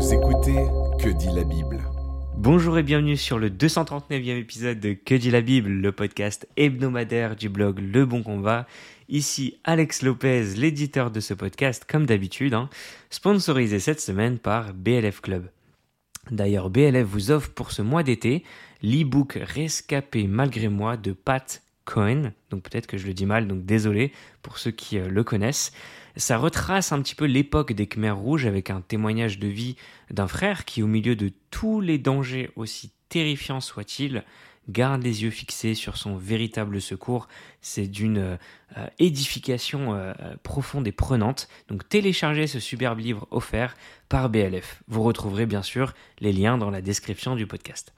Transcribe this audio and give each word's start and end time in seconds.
Écoutez 0.00 0.66
Que 0.98 1.10
dit 1.10 1.28
la 1.28 1.44
Bible 1.44 1.78
Bonjour 2.34 2.78
et 2.78 2.82
bienvenue 2.82 3.18
sur 3.18 3.38
le 3.38 3.50
239e 3.50 4.38
épisode 4.38 4.80
de 4.80 4.94
Que 4.94 5.14
dit 5.14 5.30
la 5.30 5.42
Bible, 5.42 5.68
le 5.68 5.92
podcast 5.92 6.48
hebdomadaire 6.56 7.36
du 7.36 7.50
blog 7.50 7.78
Le 7.80 8.06
Bon 8.06 8.22
Combat. 8.22 8.66
Ici 9.10 9.58
Alex 9.62 10.00
Lopez, 10.00 10.54
l'éditeur 10.56 11.10
de 11.10 11.20
ce 11.20 11.34
podcast, 11.34 11.84
comme 11.86 12.06
d'habitude, 12.06 12.54
hein, 12.54 12.70
sponsorisé 13.10 13.78
cette 13.78 14.00
semaine 14.00 14.38
par 14.38 14.72
BLF 14.72 15.20
Club. 15.20 15.50
D'ailleurs, 16.30 16.70
BLF 16.70 17.06
vous 17.06 17.30
offre 17.30 17.50
pour 17.50 17.70
ce 17.70 17.82
mois 17.82 18.02
d'été 18.02 18.42
l'e-book 18.82 19.38
Rescapé 19.38 20.26
malgré 20.26 20.68
moi 20.68 20.96
de 20.96 21.12
Pat 21.12 21.62
Cohen. 21.84 22.32
Donc 22.48 22.62
peut-être 22.62 22.86
que 22.86 22.96
je 22.96 23.06
le 23.06 23.12
dis 23.12 23.26
mal, 23.26 23.46
donc 23.46 23.66
désolé 23.66 24.12
pour 24.40 24.56
ceux 24.56 24.70
qui 24.70 24.98
euh, 24.98 25.08
le 25.08 25.24
connaissent. 25.24 25.72
Ça 26.16 26.38
retrace 26.38 26.92
un 26.92 27.00
petit 27.02 27.14
peu 27.14 27.24
l'époque 27.24 27.72
des 27.72 27.86
Khmers 27.86 28.16
rouges 28.16 28.46
avec 28.46 28.70
un 28.70 28.80
témoignage 28.80 29.38
de 29.38 29.48
vie 29.48 29.76
d'un 30.10 30.28
frère 30.28 30.64
qui, 30.64 30.82
au 30.82 30.86
milieu 30.86 31.16
de 31.16 31.32
tous 31.50 31.80
les 31.80 31.98
dangers 31.98 32.50
aussi 32.56 32.92
terrifiants 33.08 33.60
soient-ils, 33.60 34.24
garde 34.68 35.02
les 35.02 35.22
yeux 35.22 35.30
fixés 35.30 35.74
sur 35.74 35.96
son 35.96 36.16
véritable 36.16 36.80
secours. 36.80 37.28
C'est 37.60 37.86
d'une 37.86 38.18
euh, 38.76 38.86
édification 38.98 39.94
euh, 39.94 40.12
profonde 40.42 40.86
et 40.86 40.92
prenante. 40.92 41.48
Donc 41.68 41.88
téléchargez 41.88 42.46
ce 42.46 42.60
superbe 42.60 42.98
livre 42.98 43.26
offert 43.30 43.76
par 44.08 44.30
BLF. 44.30 44.82
Vous 44.88 45.02
retrouverez 45.02 45.46
bien 45.46 45.62
sûr 45.62 45.94
les 46.20 46.32
liens 46.32 46.58
dans 46.58 46.70
la 46.70 46.82
description 46.82 47.36
du 47.36 47.46
podcast. 47.46 47.92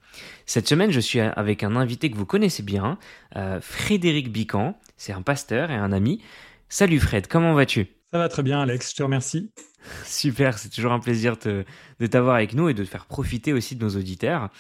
Cette 0.47 0.69
semaine, 0.69 0.91
je 0.91 1.01
suis 1.01 1.21
avec 1.21 1.63
un 1.63 1.77
invité 1.77 2.11
que 2.11 2.17
vous 2.17 2.27
connaissez 2.27 2.63
bien, 2.63 2.99
euh, 3.37 3.61
Frédéric 3.61 4.31
Bican. 4.31 4.79
C'est 4.97 5.13
un 5.13 5.23
pasteur 5.23 5.71
et 5.71 5.77
un 5.77 5.93
ami. 5.93 6.23
Salut 6.69 7.01
Fred, 7.01 7.29
comment 7.29 7.55
vas-tu? 7.55 8.02
Ça 8.13 8.19
va 8.19 8.29
très 8.29 8.43
bien 8.43 8.61
Alex, 8.61 8.91
je 8.91 8.97
te 8.97 9.03
remercie. 9.03 9.51
Super, 10.05 10.59
c'est 10.59 10.69
toujours 10.69 10.93
un 10.93 11.01
plaisir 11.01 11.39
de 11.39 11.65
t'avoir 12.07 12.35
avec 12.35 12.53
nous 12.53 12.69
et 12.69 12.75
de 12.75 12.85
te 12.85 12.89
faire 12.89 13.07
profiter 13.07 13.55
aussi 13.55 13.75
de 13.75 13.83
nos 13.83 13.97
auditeurs. 13.97 14.51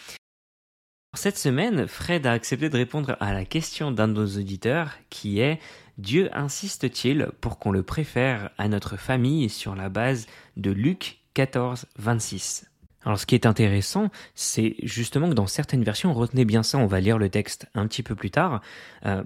Cette 1.14 1.36
semaine, 1.36 1.86
Fred 1.86 2.26
a 2.26 2.32
accepté 2.32 2.70
de 2.70 2.76
répondre 2.78 3.18
à 3.20 3.34
la 3.34 3.44
question 3.44 3.90
d'un 3.90 4.08
de 4.08 4.14
nos 4.14 4.26
auditeurs 4.38 4.92
qui 5.10 5.40
est 5.40 5.60
Dieu 5.98 6.30
insiste-t-il 6.32 7.28
pour 7.42 7.58
qu'on 7.58 7.72
le 7.72 7.82
préfère 7.82 8.48
à 8.56 8.68
notre 8.68 8.96
famille 8.96 9.50
sur 9.50 9.74
la 9.74 9.90
base 9.90 10.26
de 10.56 10.70
Luc 10.70 11.18
14, 11.34 11.86
26 11.98 12.66
alors 13.04 13.18
ce 13.18 13.26
qui 13.26 13.34
est 13.34 13.46
intéressant, 13.46 14.10
c'est 14.36 14.76
justement 14.84 15.28
que 15.28 15.34
dans 15.34 15.48
certaines 15.48 15.82
versions, 15.82 16.14
retenez 16.14 16.44
bien 16.44 16.62
ça, 16.62 16.78
on 16.78 16.86
va 16.86 17.00
lire 17.00 17.18
le 17.18 17.30
texte 17.30 17.66
un 17.74 17.88
petit 17.88 18.04
peu 18.04 18.14
plus 18.14 18.30
tard, 18.30 18.62
euh, 19.06 19.24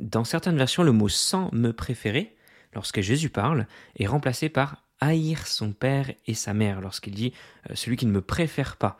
dans 0.00 0.24
certaines 0.24 0.56
versions, 0.56 0.82
le 0.82 0.92
mot 0.92 1.10
sans 1.10 1.50
me 1.52 1.74
préférer, 1.74 2.37
lorsque 2.78 3.00
Jésus 3.00 3.28
parle, 3.28 3.66
est 3.98 4.06
remplacé 4.06 4.48
par 4.48 4.84
haïr 5.00 5.48
son 5.48 5.72
père 5.72 6.12
et 6.28 6.34
sa 6.34 6.54
mère, 6.54 6.80
lorsqu'il 6.80 7.12
dit 7.12 7.32
euh, 7.68 7.74
celui 7.74 7.96
qui 7.96 8.06
ne 8.06 8.12
me 8.12 8.20
préfère 8.20 8.76
pas. 8.76 8.98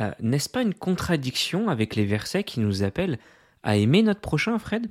Euh, 0.00 0.10
n'est-ce 0.20 0.50
pas 0.50 0.60
une 0.60 0.74
contradiction 0.74 1.70
avec 1.70 1.96
les 1.96 2.04
versets 2.04 2.44
qui 2.44 2.60
nous 2.60 2.82
appellent 2.82 3.18
à 3.62 3.76
aimer 3.78 4.02
notre 4.02 4.20
prochain, 4.20 4.58
Fred? 4.58 4.88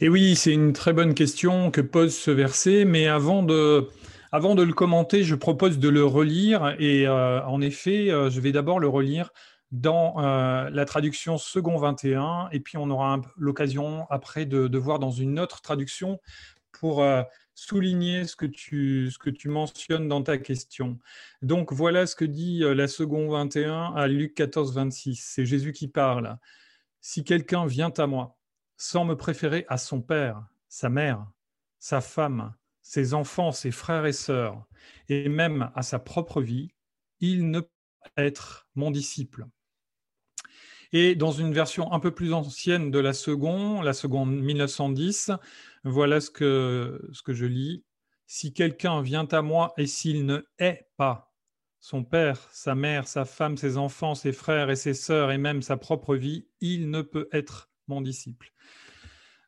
Et 0.00 0.10
oui, 0.10 0.36
c'est 0.36 0.52
une 0.52 0.74
très 0.74 0.92
bonne 0.92 1.14
question 1.14 1.70
que 1.70 1.80
pose 1.80 2.14
ce 2.14 2.30
verset, 2.30 2.84
mais 2.84 3.08
avant 3.08 3.42
de, 3.42 3.88
avant 4.32 4.54
de 4.54 4.62
le 4.62 4.74
commenter, 4.74 5.24
je 5.24 5.34
propose 5.34 5.78
de 5.78 5.88
le 5.88 6.04
relire 6.04 6.76
et 6.78 7.06
euh, 7.06 7.42
en 7.46 7.62
effet, 7.62 8.08
je 8.08 8.40
vais 8.40 8.52
d'abord 8.52 8.80
le 8.80 8.88
relire 8.88 9.30
dans 9.72 10.16
la 10.18 10.84
traduction 10.84 11.38
second 11.38 11.78
21 11.78 12.48
et 12.50 12.58
puis 12.58 12.76
on 12.76 12.90
aura 12.90 13.20
l'occasion 13.38 14.06
après 14.10 14.44
de, 14.44 14.78
voir 14.78 14.98
dans 14.98 15.12
une 15.12 15.38
autre 15.38 15.62
traduction 15.62 16.18
pour 16.80 17.04
souligner 17.54 18.24
ce 18.24 18.34
que, 18.36 18.46
tu, 18.46 19.10
ce 19.10 19.18
que 19.18 19.30
mentionnes 19.48 20.08
dans 20.08 20.22
ta 20.22 20.38
question. 20.38 20.98
Donc 21.42 21.74
voilà 21.74 22.06
ce 22.06 22.16
que 22.16 22.24
dit 22.24 22.60
la 22.60 22.88
second 22.88 23.28
21 23.28 23.92
à 23.94 24.08
Luc 24.08 24.34
14, 24.34 24.74
26. 24.74 25.16
C'est 25.16 25.44
Jésus 25.44 25.72
qui 25.72 25.88
parle. 25.88 26.38
Si 27.02 27.22
quelqu'un 27.22 27.66
vient 27.66 27.92
à 27.98 28.06
moi 28.06 28.38
sans 28.78 29.04
me 29.04 29.14
préférer 29.14 29.66
à 29.68 29.76
son 29.76 30.00
père, 30.00 30.42
sa 30.70 30.88
mère, 30.88 31.26
sa 31.78 32.00
femme, 32.00 32.54
ses 32.80 33.12
enfants, 33.12 33.52
ses 33.52 33.72
frères 33.72 34.06
et 34.06 34.14
sœurs, 34.14 34.64
et 35.10 35.28
même 35.28 35.70
à 35.74 35.82
sa 35.82 35.98
propre 35.98 36.40
vie, 36.40 36.72
il 37.20 37.50
ne 37.50 37.60
peut 37.60 37.68
être 38.16 38.68
mon 38.74 38.90
disciple. 38.90 39.46
Et 40.92 41.14
dans 41.14 41.32
une 41.32 41.52
version 41.52 41.92
un 41.92 42.00
peu 42.00 42.10
plus 42.10 42.32
ancienne 42.32 42.90
de 42.90 42.98
la 42.98 43.12
seconde, 43.12 43.84
la 43.84 43.92
seconde 43.92 44.32
1910, 44.32 45.30
voilà 45.84 46.20
ce 46.20 46.30
que, 46.30 47.08
ce 47.12 47.22
que 47.22 47.32
je 47.32 47.46
lis. 47.46 47.84
Si 48.26 48.52
quelqu'un 48.52 49.02
vient 49.02 49.26
à 49.30 49.42
moi 49.42 49.72
et 49.76 49.86
s'il 49.86 50.26
ne 50.26 50.42
hait 50.58 50.88
pas 50.96 51.32
son 51.80 52.04
père, 52.04 52.38
sa 52.52 52.74
mère, 52.74 53.08
sa 53.08 53.24
femme, 53.24 53.56
ses 53.56 53.78
enfants, 53.78 54.14
ses 54.14 54.32
frères 54.32 54.70
et 54.70 54.76
ses 54.76 54.94
sœurs, 54.94 55.32
et 55.32 55.38
même 55.38 55.62
sa 55.62 55.76
propre 55.76 56.14
vie, 56.14 56.46
il 56.60 56.90
ne 56.90 57.02
peut 57.02 57.28
être 57.32 57.70
mon 57.88 58.00
disciple. 58.00 58.52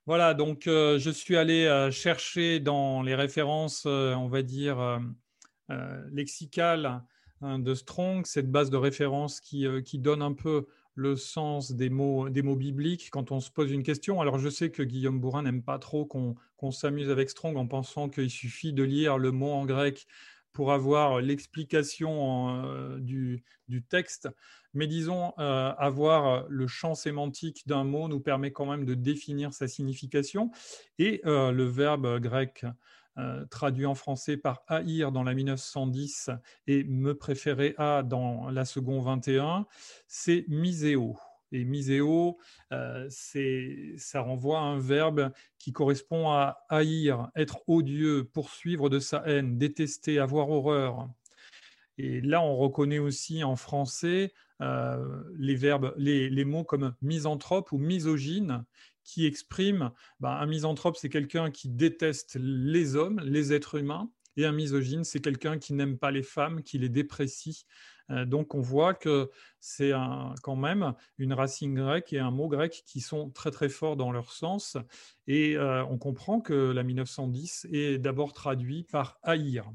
Voilà, 0.07 0.35
donc 0.35 0.67
euh, 0.67 0.99
je 0.99 1.11
suis 1.11 1.37
allé 1.37 1.65
euh, 1.67 1.93
chercher 1.93 2.59
dans 2.59 3.03
les 3.03 3.15
références, 3.15 3.85
euh, 3.87 4.15
on 4.15 4.29
va 4.29 4.43
dire, 4.43 5.01
lexicales 6.11 7.03
hein, 7.41 7.59
de 7.59 7.73
Strong, 7.73 8.27
cette 8.27 8.51
base 8.51 8.69
de 8.69 8.77
référence 8.77 9.41
qui, 9.41 9.67
qui, 9.87 9.99
donne 9.99 10.21
un 10.21 10.35
peu 10.35 10.67
le 10.95 11.17
sens 11.17 11.73
des 11.73 11.91
mots, 11.91 12.29
des 12.29 12.43
mots 12.43 12.57
bibliques 12.57 13.09
quand 13.11 13.33
on 13.33 13.41
se 13.41 13.51
pose 13.51 13.71
une 13.71 13.83
question. 13.83 14.21
Alors 14.21 14.39
je 14.39 14.49
sais 14.49 14.71
que 14.71 14.83
Guillaume 14.83 15.21
Bourrin 15.21 15.43
n'aime 15.43 15.63
pas 15.63 15.79
trop 15.79 16.05
qu'on 16.05 16.71
s'amuse 16.71 17.11
avec 17.11 17.31
Strong 17.31 17.57
en 17.57 17.67
pensant 17.67 18.09
qu'il 18.09 18.31
suffit 18.31 18.73
de 18.73 18.83
lire 18.83 19.19
le 19.19 19.33
mot 19.33 19.53
en 19.53 19.65
grec 19.65 20.07
pour 20.53 20.73
avoir 20.73 21.21
l'explication 21.21 22.99
du, 22.99 23.43
du, 23.69 23.83
texte. 23.83 24.29
Mais 24.75 24.87
disons, 24.87 25.33
euh, 25.39 25.73
avoir 25.79 26.47
le 26.49 26.67
champ 26.67 26.95
sémantique 26.95 27.67
d'un 27.67 27.85
mot 27.85 28.09
nous 28.09 28.21
permet 28.21 28.53
quand 28.53 28.67
même 28.67 28.85
de 28.85 28.95
définir 28.95 29.53
sa 29.53 29.69
signification. 29.69 30.51
Et 30.99 31.21
euh, 31.27 31.53
le 31.53 31.65
verbe 31.65 32.21
grec 32.21 32.65
euh, 33.19 33.45
traduit 33.47 33.87
en 33.87 33.95
français 33.95 34.37
par 34.37 34.63
haïr 34.69 35.13
dans 35.13 35.23
la 35.23 35.35
1910 35.35 36.31
et 36.67 36.85
me 36.85 37.15
préférer 37.15 37.75
à 37.79 38.03
dans 38.03 38.51
la 38.51 38.65
seconde 38.65 39.05
21, 39.05 39.67
c'est 40.07 40.45
miséo. 40.49 41.17
Et 41.55 41.65
miséo, 41.67 42.39
ça 42.71 44.21
renvoie 44.23 44.59
à 44.59 44.63
un 44.63 44.79
verbe 44.79 45.31
qui 45.59 45.71
correspond 45.71 46.31
à 46.31 46.65
haïr, 46.71 47.29
être 47.37 47.61
odieux, 47.67 48.25
poursuivre 48.25 48.89
de 48.89 48.99
sa 48.99 49.23
haine, 49.27 49.59
détester, 49.59 50.19
avoir 50.19 50.49
horreur. 50.49 51.11
Et 51.99 52.23
là, 52.23 52.41
on 52.41 52.57
reconnaît 52.57 52.99
aussi 52.99 53.45
en 53.45 53.57
français 53.57 54.33
euh, 54.63 55.25
les 55.39 55.57
verbes, 55.57 55.93
les, 55.97 56.45
mots 56.45 56.65
comme 56.65 56.95
misanthrope 57.03 57.73
ou 57.73 57.79
misogyne, 57.79 58.65
qui 59.05 59.27
expriment 59.27 59.91
bah, 60.21 60.39
un 60.41 60.47
misanthrope, 60.47 60.97
c'est 60.97 61.09
quelqu'un 61.09 61.51
qui 61.51 61.69
déteste 61.69 62.37
les 62.41 62.97
hommes, 62.97 63.21
les 63.25 63.53
êtres 63.53 63.77
humains, 63.77 64.11
et 64.37 64.47
un 64.47 64.53
misogyne, 64.53 65.05
c'est 65.05 65.21
quelqu'un 65.21 65.59
qui 65.59 65.75
n'aime 65.75 65.99
pas 65.99 66.11
les 66.11 66.23
femmes, 66.23 66.63
qui 66.63 66.79
les 66.79 66.89
déprécie. 66.89 67.67
Euh, 68.11 68.25
donc 68.25 68.55
on 68.55 68.61
voit 68.61 68.95
que 68.95 69.31
c'est 69.61 69.93
quand 70.43 70.57
même 70.57 70.95
une 71.19 71.33
racine 71.33 71.75
grecque 71.75 72.13
et 72.13 72.19
un 72.19 72.31
mot 72.31 72.49
grec 72.49 72.83
qui 72.87 73.01
sont 73.01 73.31
très 73.31 73.51
très 73.51 73.69
forts 73.69 73.97
dans 73.97 74.13
leur 74.13 74.33
sens. 74.33 74.77
Et 75.27 75.57
euh, 75.57 75.85
on 75.85 75.99
comprend 75.99 76.41
que 76.41 76.73
la 76.73 76.83
1910 76.83 77.69
est 77.73 77.99
d'abord 77.99 78.33
traduit 78.33 78.85
par 78.85 79.19
haïr. 79.23 79.71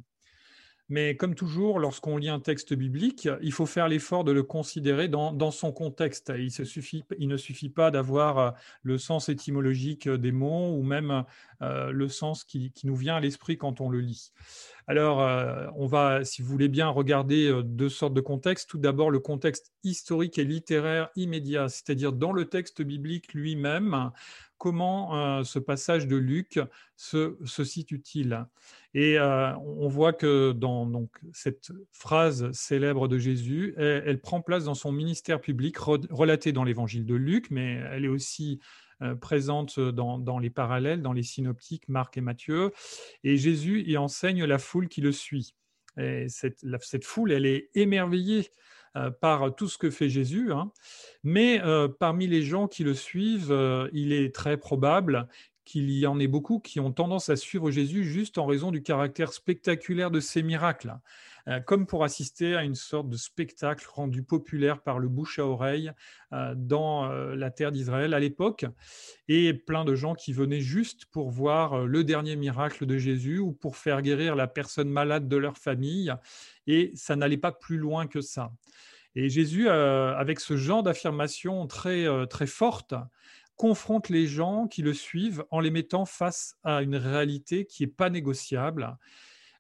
Mais 0.90 1.18
comme 1.18 1.36
toujours, 1.36 1.80
lorsqu'on 1.80 2.16
lit 2.16 2.30
un 2.30 2.40
texte 2.40 2.74
biblique, 2.74 3.28
il 3.42 3.52
faut 3.52 3.66
faire 3.66 3.90
l'effort 3.90 4.24
de 4.24 4.32
le 4.32 4.44
considérer 4.44 5.10
dans, 5.10 5.52
son 5.52 5.74
contexte. 5.74 6.32
Il, 6.38 7.28
ne 7.28 7.38
suffit 7.38 7.70
pas 7.70 7.92
d'avoir 7.92 8.38
euh, 8.38 8.52
le 8.84 8.98
sens 8.98 9.28
étymologique 9.28 10.08
des 10.08 10.32
mots 10.32 10.74
ou 10.78 10.84
même 10.84 11.26
euh, 11.62 11.92
le 11.92 12.08
sens 12.08 12.46
qui, 12.46 12.72
nous 12.86 12.96
vient 12.96 13.18
à 13.18 13.20
l'esprit 13.20 13.58
quand 13.58 13.82
on 13.82 13.90
le 13.90 14.00
lit. 14.00 14.32
Alors, 14.88 15.22
euh, 15.22 15.68
on 15.76 15.88
va, 15.88 16.24
si 16.24 16.42
vous 16.42 16.48
voulez 16.48 16.70
bien, 16.70 16.88
regarder 16.88 17.52
deux 17.66 17.90
sortes 17.90 18.14
de 18.14 18.22
contextes. 18.22 18.70
Tout 18.70 18.78
d'abord, 18.78 19.12
le 19.12 19.20
contexte 19.20 19.74
historique 19.84 20.38
et 20.38 20.46
littéraire 20.46 21.10
immédiat, 21.18 21.68
c'est-à-dire 21.68 22.14
dans 22.14 22.32
le 22.32 22.46
texte 22.46 22.82
biblique 22.82 23.34
lui-même, 23.34 24.12
comment 24.58 25.44
ce 25.44 25.60
passage 25.60 26.08
de 26.08 26.16
Luc 26.16 26.60
se, 26.96 27.36
situe-t-il? 27.46 28.46
Et 29.00 29.20
on 29.20 29.88
voit 29.88 30.12
que 30.12 30.54
dans 30.54 30.88
donc, 30.88 31.12
cette 31.32 31.72
phrase 31.92 32.52
célèbre 32.52 33.08
de 33.08 33.20
Jésus, 33.20 33.76
elle, 33.78 34.20
prend 34.20 34.42
place 34.42 34.64
dans 34.64 34.74
son 34.74 34.92
ministère 34.92 35.40
public 35.40 35.78
relaté 35.78 36.52
dans 36.52 36.64
l'évangile 36.64 37.06
de 37.06 37.14
Luc, 37.14 37.52
mais 37.52 37.80
elle 37.92 38.06
est 38.06 38.08
aussi 38.08 38.60
présente 39.22 39.80
dans, 39.80 40.40
les 40.40 40.50
parallèles, 40.50 41.04
dans 41.04 41.14
les 41.14 41.22
synoptiques, 41.22 41.88
Marc 41.88 42.18
et 42.18 42.22
Matthieu. 42.22 42.72
Et 43.24 43.38
Jésus 43.38 43.84
y 43.86 43.98
enseigne 43.98 44.46
la 44.46 44.58
foule 44.58 44.88
qui 44.88 45.02
le 45.02 45.12
suit. 45.12 45.54
Et 46.00 46.26
cette, 46.28 47.04
foule, 47.04 47.32
elle 47.32 47.46
est 47.46 47.70
émerveillée 47.76 48.50
euh, 48.96 49.12
par 49.12 49.56
tout 49.56 49.68
ce 49.68 49.78
que 49.78 49.90
fait 49.90 50.10
Jésus. 50.10 50.52
Hein. 50.52 50.72
Mais 51.24 51.62
euh, 51.64 51.88
parmi 51.88 52.26
les 52.26 52.42
gens 52.42 52.68
qui 52.68 52.84
le 52.84 52.94
suivent, 52.94 53.52
euh, 53.52 53.90
il 53.94 54.12
est 54.12 54.34
très 54.34 54.58
probable 54.58 55.28
qu'il 55.68 55.92
y 55.92 56.08
en 56.08 56.18
ait 56.18 56.28
beaucoup 56.28 56.60
qui 56.60 56.80
ont 56.80 56.94
tendance 56.94 57.28
à 57.28 57.36
suivre 57.36 57.72
Jésus 57.72 58.06
juste 58.06 58.38
en 58.38 58.46
raison 58.46 58.72
du 58.72 58.82
caractère 58.82 59.34
spectaculaire 59.34 60.12
de 60.12 60.22
ses 60.22 60.42
miracles, 60.42 60.96
euh, 61.50 61.60
comme 61.60 61.86
pour 61.86 62.06
assister 62.06 62.56
à 62.56 62.64
une 62.64 62.74
sorte 62.74 63.10
de 63.10 63.18
spectacle 63.18 63.86
rendu 63.92 64.24
populaire 64.24 64.82
par 64.82 64.98
le 64.98 65.10
bouche 65.10 65.40
à 65.40 65.46
oreille 65.46 65.92
euh, 66.32 66.54
dans 66.56 67.12
euh, 67.12 67.36
la 67.36 67.52
terre 67.52 67.74
d'Israël 67.74 68.14
à 68.14 68.20
l'époque, 68.20 68.66
et 69.28 69.54
plein 69.54 69.84
de 69.84 69.94
gens 69.94 70.16
qui 70.16 70.32
venaient 70.32 70.62
juste 70.62 71.06
pour 71.08 71.32
voir 71.32 71.86
le 71.86 72.06
dernier 72.06 72.38
miracle 72.38 72.86
de 72.86 72.98
Jésus 72.98 73.40
ou 73.40 73.52
pour 73.52 73.76
faire 73.76 74.02
guérir 74.02 74.38
la 74.38 74.48
personne 74.48 74.90
malade 74.90 75.28
de 75.28 75.36
leur 75.36 75.58
famille, 75.58 76.14
et 76.66 76.94
ça 76.96 77.18
n'allait 77.18 77.36
pas 77.36 77.52
plus 77.52 77.78
loin 77.78 78.08
que 78.08 78.22
ça. 78.22 78.54
Et 79.16 79.30
Jésus, 79.30 79.68
avec 79.68 80.40
ce 80.40 80.58
genre 80.58 80.84
d'affirmation 80.84 81.66
très, 81.66 82.06
très 82.28 82.46
forte, 82.46 82.94
confronte 83.58 84.10
les 84.10 84.28
gens 84.28 84.68
qui 84.68 84.82
le 84.82 84.94
suivent 84.94 85.44
en 85.52 85.60
les 85.60 85.72
mettant 85.72 86.06
face 86.06 86.56
à 86.64 86.82
une 86.82 86.96
réalité 86.96 87.66
qui 87.66 87.84
n'est 87.84 87.92
pas 87.92 88.10
négociable. 88.10 88.98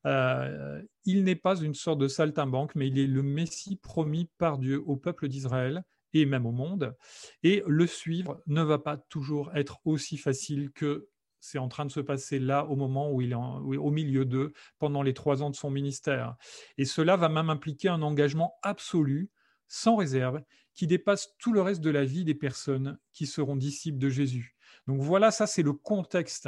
Euh, 0.05 0.81
il 1.03 1.23
n'est 1.23 1.35
pas 1.35 1.59
une 1.59 1.73
sorte 1.73 1.99
de 1.99 2.07
saltimbanque, 2.07 2.75
mais 2.75 2.87
il 2.87 2.97
est 2.99 3.07
le 3.07 3.23
Messie 3.23 3.75
promis 3.75 4.29
par 4.37 4.57
Dieu 4.57 4.81
au 4.85 4.95
peuple 4.95 5.27
d'Israël 5.27 5.83
et 6.13 6.25
même 6.25 6.45
au 6.45 6.51
monde. 6.51 6.95
Et 7.43 7.63
le 7.67 7.87
suivre 7.87 8.41
ne 8.47 8.61
va 8.61 8.79
pas 8.79 8.97
toujours 8.97 9.51
être 9.55 9.79
aussi 9.83 10.17
facile 10.17 10.71
que 10.71 11.09
c'est 11.39 11.57
en 11.57 11.67
train 11.67 11.85
de 11.85 11.91
se 11.91 11.99
passer 11.99 12.39
là 12.39 12.65
au 12.65 12.75
moment 12.75 13.11
où 13.11 13.21
il 13.21 13.31
est 13.31 13.35
au 13.35 13.91
milieu 13.91 14.25
d'eux 14.25 14.53
pendant 14.79 15.01
les 15.01 15.13
trois 15.13 15.43
ans 15.43 15.49
de 15.49 15.55
son 15.55 15.69
ministère. 15.69 16.35
Et 16.77 16.85
cela 16.85 17.15
va 17.15 17.29
même 17.29 17.49
impliquer 17.49 17.89
un 17.89 18.01
engagement 18.01 18.55
absolu, 18.63 19.29
sans 19.67 19.95
réserve, 19.95 20.41
qui 20.77 20.85
dépasse 20.85 21.35
tout 21.39 21.51
le 21.51 21.61
reste 21.61 21.81
de 21.81 21.89
la 21.89 22.05
vie 22.05 22.23
des 22.23 22.35
personnes 22.35 22.99
qui 23.11 23.25
seront 23.25 23.55
disciples 23.55 23.97
de 23.97 24.09
Jésus. 24.09 24.55
Donc 24.85 25.01
voilà, 25.01 25.31
ça 25.31 25.47
c'est 25.47 25.63
le 25.63 25.73
contexte. 25.73 26.47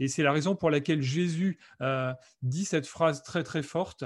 Et 0.00 0.08
c'est 0.08 0.24
la 0.24 0.32
raison 0.32 0.56
pour 0.56 0.68
laquelle 0.68 1.00
Jésus 1.00 1.58
euh, 1.80 2.12
dit 2.42 2.64
cette 2.64 2.88
phrase 2.88 3.22
très 3.22 3.44
très 3.44 3.62
forte, 3.62 4.04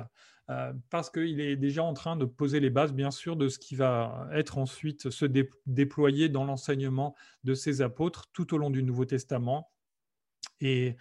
euh, 0.50 0.74
parce 0.90 1.08
qu'il 1.08 1.40
est 1.40 1.56
déjà 1.56 1.82
en 1.82 1.94
train 1.94 2.16
de 2.16 2.26
poser 2.26 2.60
les 2.60 2.68
bases, 2.68 2.92
bien 2.92 3.10
sûr, 3.10 3.34
de 3.34 3.48
ce 3.48 3.58
qui 3.58 3.74
va 3.74 4.28
être 4.34 4.58
ensuite 4.58 5.08
se 5.08 5.24
déployer 5.64 6.28
dans 6.28 6.44
l'enseignement 6.44 7.16
de 7.42 7.54
ses 7.54 7.80
apôtres 7.80 8.28
tout 8.34 8.54
au 8.54 8.58
long 8.58 8.70
du 8.70 8.82
Nouveau 8.82 9.06
Testament 9.06 9.72
et, 10.62 10.96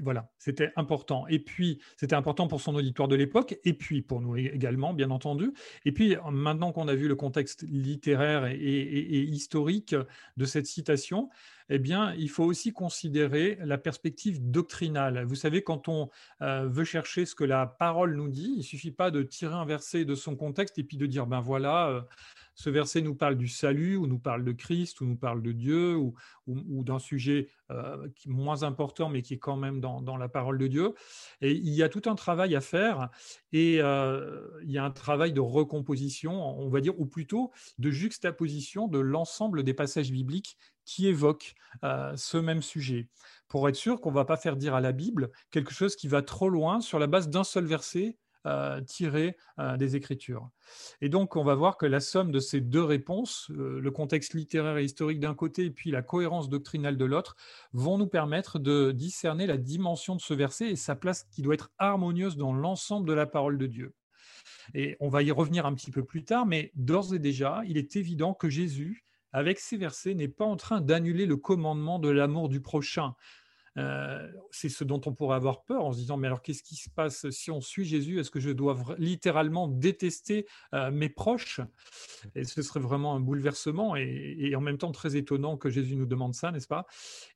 voilà, 0.00 0.30
c'était 0.38 0.70
important. 0.76 1.26
Et 1.28 1.38
puis, 1.38 1.80
c'était 1.96 2.14
important 2.14 2.48
pour 2.48 2.60
son 2.60 2.74
auditoire 2.74 3.08
de 3.08 3.16
l'époque, 3.16 3.58
et 3.64 3.72
puis 3.72 4.02
pour 4.02 4.20
nous 4.20 4.36
également, 4.36 4.92
bien 4.92 5.10
entendu. 5.10 5.52
Et 5.84 5.92
puis, 5.92 6.16
maintenant 6.30 6.70
qu'on 6.72 6.86
a 6.86 6.94
vu 6.94 7.08
le 7.08 7.16
contexte 7.16 7.64
littéraire 7.68 8.46
et, 8.46 9.22
historique 9.22 9.96
de 10.36 10.44
cette 10.44 10.66
citation, 10.66 11.30
eh 11.70 11.78
bien, 11.78 12.14
il 12.14 12.30
faut 12.30 12.44
aussi 12.44 12.72
considérer 12.72 13.58
la 13.60 13.78
perspective 13.78 14.50
doctrinale. 14.50 15.24
Vous 15.24 15.34
savez, 15.34 15.62
quand 15.62 15.88
on 15.88 16.08
euh, 16.40 16.66
veut 16.66 16.84
chercher 16.84 17.26
ce 17.26 17.34
que 17.34 17.44
la 17.44 17.66
parole 17.66 18.16
nous 18.16 18.28
dit, 18.28 18.54
il 18.58 18.62
suffit 18.62 18.90
pas 18.90 19.10
de 19.10 19.22
tirer 19.22 19.54
un 19.54 19.66
verset 19.66 20.04
de 20.04 20.14
son 20.14 20.36
contexte 20.36 20.78
et 20.78 20.84
puis 20.84 20.96
de 20.96 21.06
dire, 21.06 21.26
ben 21.26 21.40
voilà, 21.40 21.88
euh, 21.88 22.00
ce 22.58 22.70
verset 22.70 23.02
nous 23.02 23.14
parle 23.14 23.36
du 23.36 23.46
salut, 23.46 23.96
ou 23.96 24.08
nous 24.08 24.18
parle 24.18 24.44
de 24.44 24.50
Christ, 24.50 25.00
ou 25.00 25.06
nous 25.06 25.16
parle 25.16 25.42
de 25.42 25.52
Dieu, 25.52 25.94
ou, 25.94 26.14
d'un 26.82 26.98
sujet 26.98 27.48
euh, 27.70 28.08
qui 28.16 28.30
moins 28.30 28.64
important, 28.68 29.08
mais 29.08 29.22
qui 29.22 29.34
est 29.34 29.38
quand 29.38 29.56
même 29.56 29.80
dans, 29.80 30.16
la 30.16 30.28
parole 30.28 30.58
de 30.58 30.66
Dieu. 30.68 30.94
Et 31.40 31.52
il 31.52 31.74
y 31.74 31.82
a 31.82 31.88
tout 31.88 32.02
un 32.06 32.14
travail 32.14 32.54
à 32.54 32.60
faire, 32.60 33.08
et 33.52 33.78
euh, 33.80 34.48
il 34.62 34.70
y 34.70 34.78
a 34.78 34.84
un 34.84 34.90
travail 34.90 35.32
de 35.32 35.40
recomposition, 35.40 36.32
on 36.32 36.68
va 36.68 36.80
dire, 36.80 36.98
ou 37.00 37.06
plutôt 37.06 37.50
de 37.78 37.90
juxtaposition 37.90 38.86
de 38.86 38.98
l'ensemble 38.98 39.64
des 39.64 39.74
passages 39.74 40.12
bibliques 40.12 40.56
qui 40.84 41.06
évoquent 41.06 41.54
euh, 41.84 42.16
ce 42.16 42.38
même 42.38 42.62
sujet, 42.62 43.08
pour 43.48 43.68
être 43.68 43.76
sûr 43.76 44.00
qu'on 44.00 44.10
ne 44.10 44.14
va 44.14 44.24
pas 44.24 44.36
faire 44.36 44.56
dire 44.56 44.74
à 44.74 44.80
la 44.80 44.92
Bible 44.92 45.30
quelque 45.50 45.72
chose 45.72 45.96
qui 45.96 46.08
va 46.08 46.22
trop 46.22 46.48
loin 46.48 46.80
sur 46.80 46.98
la 46.98 47.06
base 47.06 47.28
d'un 47.28 47.44
seul 47.44 47.66
verset 47.66 48.16
euh, 48.48 48.80
tiré 48.80 49.36
euh, 49.58 49.76
des 49.76 49.94
Écritures. 49.94 50.48
Et 51.02 51.10
donc, 51.10 51.36
on 51.36 51.44
va 51.44 51.54
voir 51.54 51.76
que 51.76 51.84
la 51.84 52.00
somme 52.00 52.32
de 52.32 52.40
ces 52.40 52.62
deux 52.62 52.82
réponses, 52.82 53.50
euh, 53.50 53.78
le 53.78 53.90
contexte 53.90 54.32
littéraire 54.32 54.78
et 54.78 54.84
historique 54.84 55.20
d'un 55.20 55.34
côté 55.34 55.66
et 55.66 55.70
puis 55.70 55.90
la 55.90 56.00
cohérence 56.00 56.48
doctrinale 56.48 56.96
de 56.96 57.04
l'autre, 57.04 57.36
vont 57.74 57.98
nous 57.98 58.06
permettre 58.06 58.58
de 58.58 58.90
discerner 58.92 59.46
la 59.46 59.58
dimension 59.58 60.16
de 60.16 60.20
ce 60.22 60.32
verset 60.32 60.70
et 60.70 60.76
sa 60.76 60.96
place 60.96 61.24
qui 61.30 61.42
doit 61.42 61.54
être 61.54 61.70
harmonieuse 61.78 62.38
dans 62.38 62.54
l'ensemble 62.54 63.06
de 63.06 63.12
la 63.12 63.26
parole 63.26 63.58
de 63.58 63.66
Dieu. 63.66 63.94
Et 64.74 64.96
on 65.00 65.08
va 65.08 65.22
y 65.22 65.30
revenir 65.30 65.66
un 65.66 65.74
petit 65.74 65.90
peu 65.90 66.04
plus 66.04 66.24
tard, 66.24 66.46
mais 66.46 66.72
d'ores 66.74 67.14
et 67.14 67.18
déjà, 67.18 67.60
il 67.66 67.76
est 67.76 67.96
évident 67.96 68.32
que 68.32 68.48
Jésus, 68.48 69.04
avec 69.32 69.58
ces 69.58 69.76
versets, 69.76 70.14
n'est 70.14 70.28
pas 70.28 70.46
en 70.46 70.56
train 70.56 70.80
d'annuler 70.80 71.26
le 71.26 71.36
commandement 71.36 71.98
de 71.98 72.08
l'amour 72.08 72.48
du 72.48 72.62
prochain. 72.62 73.14
Euh, 73.78 74.28
c'est 74.50 74.68
ce 74.68 74.82
dont 74.82 75.00
on 75.06 75.14
pourrait 75.14 75.36
avoir 75.36 75.62
peur 75.62 75.84
en 75.84 75.92
se 75.92 75.98
disant, 75.98 76.16
mais 76.16 76.26
alors 76.26 76.42
qu'est-ce 76.42 76.62
qui 76.62 76.74
se 76.74 76.90
passe 76.90 77.30
si 77.30 77.50
on 77.50 77.60
suit 77.60 77.84
Jésus? 77.84 78.18
Est-ce 78.18 78.30
que 78.30 78.40
je 78.40 78.50
dois 78.50 78.76
littéralement 78.98 79.68
détester 79.68 80.46
euh, 80.74 80.90
mes 80.90 81.08
proches? 81.08 81.60
Et 82.34 82.44
ce 82.44 82.62
serait 82.62 82.80
vraiment 82.80 83.14
un 83.14 83.20
bouleversement 83.20 83.94
et, 83.96 84.52
en 84.56 84.60
même 84.60 84.78
temps 84.78 84.92
très 84.92 85.16
étonnant 85.16 85.56
que 85.56 85.70
Jésus 85.70 85.94
nous 85.96 86.06
demande 86.06 86.34
ça, 86.34 86.50
n'est-ce 86.50 86.66
pas? 86.66 86.86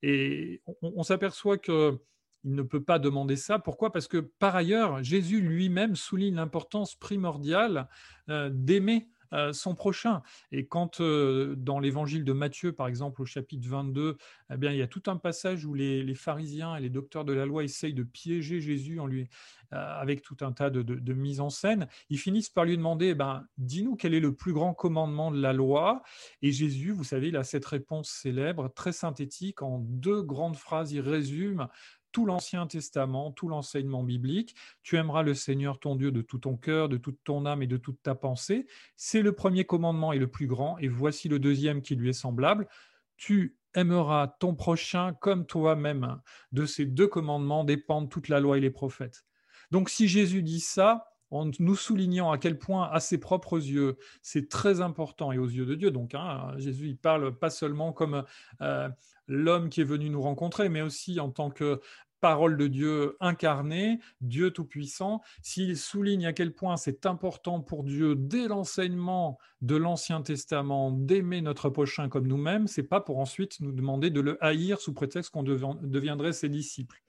Et 0.03 0.63
on, 0.83 1.03
s'aperçoit 1.03 1.59
que... 1.59 1.99
Il 2.45 2.57
ne 2.57 2.63
peut 2.63 2.83
pas 2.83 2.99
demander 2.99 3.37
ça. 3.37 3.61
Pourquoi? 3.61 3.93
Parce 3.93 4.09
que 4.09 4.19
par 4.19 4.57
ailleurs, 4.57 5.01
Jésus 5.05 5.41
lui-même 5.41 5.95
souligne 5.95 6.35
l'importance 6.35 6.97
primordiale 6.97 7.89
euh, 8.31 8.51
d'aimer 8.53 9.12
son 9.53 9.75
prochain. 9.75 10.23
Et 10.51 10.67
quand 10.67 11.01
euh, 11.01 11.55
dans 11.57 11.79
l'évangile 11.81 12.25
de 12.25 12.33
Matthieu, 12.33 12.73
par 12.73 12.87
exemple, 12.87 13.23
au 13.23 13.25
chapitre 13.25 13.69
22, 13.69 14.17
eh 14.53 14.57
bien, 14.57 14.73
il 14.73 14.79
y 14.79 14.83
a 14.83 14.87
tout 14.87 15.03
un 15.07 15.17
passage 15.17 15.65
où 15.65 15.75
les, 15.75 16.15
pharisiens 16.15 16.77
et 16.77 16.81
les 16.81 16.91
docteurs 16.91 17.25
de 17.25 17.33
la 17.33 17.47
loi 17.47 17.65
essayent 17.65 17.95
de 17.95 18.03
piéger 18.03 18.61
Jésus 18.61 19.01
en 19.01 19.07
lui, 19.07 19.29
euh, 19.73 19.77
avec 19.77 20.23
tout 20.23 20.37
un 20.43 20.53
tas 20.53 20.71
de, 20.71 20.83
de, 20.83 21.13
mises 21.15 21.41
en 21.41 21.51
scène, 21.51 21.89
ils 22.11 22.19
finissent 22.19 22.51
par 22.51 22.65
lui 22.65 22.77
demander, 22.77 23.09
eh 23.09 23.15
ben, 23.15 23.47
dis-nous 23.59 23.97
quel 23.97 24.15
est 24.15 24.21
le 24.21 24.35
plus 24.35 24.53
grand 24.53 24.75
commandement 24.75 25.31
de 25.31 25.41
la 25.41 25.53
loi. 25.53 26.03
Et 26.43 26.53
Jésus, 26.53 26.91
vous 26.91 27.05
savez, 27.05 27.29
il 27.29 27.37
a 27.37 27.45
cette 27.45 27.65
réponse 27.65 28.11
célèbre, 28.11 28.73
très 28.75 28.93
synthétique, 28.93 29.63
en 29.63 29.79
deux 29.79 30.23
grandes 30.23 30.57
phrases, 30.57 30.93
il 30.93 31.01
résume 31.01 31.69
tout 32.13 32.27
l'Ancien 32.27 32.67
Testament, 32.67 33.33
tout 33.33 33.49
l'enseignement 33.49 34.03
biblique. 34.03 34.55
Tu 34.83 34.97
aimeras 34.97 35.23
le 35.23 35.35
Seigneur 35.35 35.81
ton 35.81 35.97
Dieu 35.97 36.13
de 36.13 36.23
tout 36.23 36.39
ton 36.39 36.57
cœur, 36.57 36.89
de 36.89 36.97
toute 36.97 37.19
ton 37.25 37.47
âme 37.47 37.63
et 37.63 37.67
de 37.67 37.77
toute 37.77 38.03
ta 38.03 38.15
pensée. 38.15 38.67
C'est 38.97 39.23
le 39.23 39.33
premier 39.33 39.65
commandement 39.65 40.13
et 40.13 40.19
le 40.19 40.29
plus 40.29 40.47
grand, 40.47 40.79
et 40.79 40.89
voici 40.89 41.29
le 41.29 41.39
deuxième 41.39 41.83
qui 41.83 41.97
lui 41.97 42.11
est 42.11 42.15
semblable. 42.15 42.69
Tu 43.17 43.57
aimeras 43.75 44.29
ton 44.29 44.55
prochain 44.55 45.15
comme 45.15 45.47
toi-même. 45.47 46.21
De 46.53 46.67
ces 46.67 46.87
deux 46.87 47.09
commandements 47.09 47.65
dépendent 47.65 48.11
toute 48.11 48.29
la 48.29 48.41
loi 48.41 48.59
et 48.59 48.61
les 48.61 48.71
prophètes. 48.71 49.25
Donc 49.71 49.89
si 49.89 50.09
Jésus 50.09 50.43
dit 50.43 50.61
ça, 50.61 51.12
en 51.33 51.51
nous 51.59 51.77
soulignant 51.77 52.31
à 52.31 52.39
quel 52.39 52.59
point 52.59 52.89
à 52.91 53.01
ses 53.01 53.19
propres 53.19 53.59
yeux 53.59 53.97
c'est 54.23 54.49
très 54.49 54.81
important 54.81 55.33
et 55.33 55.39
aux 55.39 55.49
yeux 55.49 55.67
de 55.67 55.75
Dieu. 55.75 55.91
Donc 55.91 56.15
hein, 56.15 56.53
Jésus 56.59 56.89
il 56.89 56.97
parle 56.97 57.37
pas 57.37 57.51
seulement 57.51 57.93
comme 57.93 58.25
euh, 58.61 58.89
l'homme 59.27 59.69
qui 59.69 59.81
est 59.81 59.85
venu 59.85 60.11
nous 60.11 60.23
rencontrer, 60.23 60.69
mais 60.69 60.83
aussi 60.83 61.21
en 61.21 61.31
tant 61.31 61.51
que 61.51 61.81
parole 62.23 62.57
de 62.57 62.69
Dieu 62.69 63.17
incarnée, 63.19 63.99
Dieu 64.21 64.53
Tout-Puissant, 64.53 65.23
s'il 65.43 65.77
souligne 65.77 66.25
à 66.25 66.33
quel 66.33 66.55
point 66.55 66.77
c'est 66.77 67.05
important 67.05 67.61
pour 67.61 67.83
Dieu, 67.83 68.15
dès 68.15 68.47
l'enseignement 68.47 69.39
de 69.61 69.75
l'Ancien 69.75 70.23
Testament, 70.23 70.93
d'aimer 70.93 71.43
notre 71.43 71.69
prochain 71.69 72.09
comme 72.09 72.29
nous-mêmes, 72.29 72.69
c'est 72.69 72.85
pas 72.85 73.01
pour 73.01 73.19
ensuite 73.19 73.59
nous 73.61 73.73
demander 73.73 74.11
de 74.11 74.21
le 74.21 74.43
haïr 74.43 74.81
sous 74.81 74.95
prétexte 74.95 75.31
qu'on 75.31 75.43
deviendrait 75.43 76.33
ses 76.33 76.49
disciples. 76.49 77.03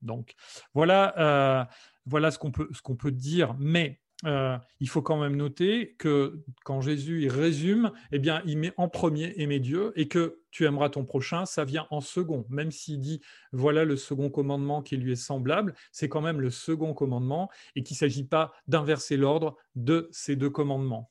Donc 0.00 0.34
voilà, 0.74 1.14
euh, 1.18 1.64
voilà 2.06 2.30
ce 2.30 2.38
qu'on 2.38 2.50
peut, 2.50 2.68
ce 2.72 2.92
peut 2.92 3.12
dire, 3.12 3.54
mais 3.58 4.00
euh, 4.24 4.56
il 4.80 4.88
faut 4.88 5.02
quand 5.02 5.20
même 5.20 5.36
noter 5.36 5.96
que 5.98 6.44
quand 6.64 6.80
Jésus 6.80 7.22
il 7.22 7.28
résume, 7.28 7.90
eh 8.12 8.18
bien, 8.18 8.42
il 8.46 8.58
met 8.58 8.72
en 8.76 8.88
premier 8.88 9.34
aimer 9.36 9.58
Dieu 9.58 9.92
et 9.96 10.06
que 10.06 10.40
tu 10.50 10.64
aimeras 10.64 10.90
ton 10.90 11.04
prochain, 11.04 11.44
ça 11.44 11.64
vient 11.64 11.86
en 11.90 12.00
second. 12.00 12.46
Même 12.48 12.70
s'il 12.70 13.00
dit 13.00 13.20
voilà 13.52 13.84
le 13.84 13.96
second 13.96 14.30
commandement 14.30 14.82
qui 14.82 14.96
lui 14.96 15.12
est 15.12 15.16
semblable, 15.16 15.74
c'est 15.90 16.08
quand 16.08 16.20
même 16.20 16.40
le 16.40 16.50
second 16.50 16.94
commandement 16.94 17.50
et 17.74 17.82
qu'il 17.82 17.94
ne 17.94 17.98
s'agit 17.98 18.24
pas 18.24 18.52
d'inverser 18.68 19.16
l'ordre 19.16 19.56
de 19.74 20.08
ces 20.12 20.36
deux 20.36 20.50
commandements. 20.50 21.10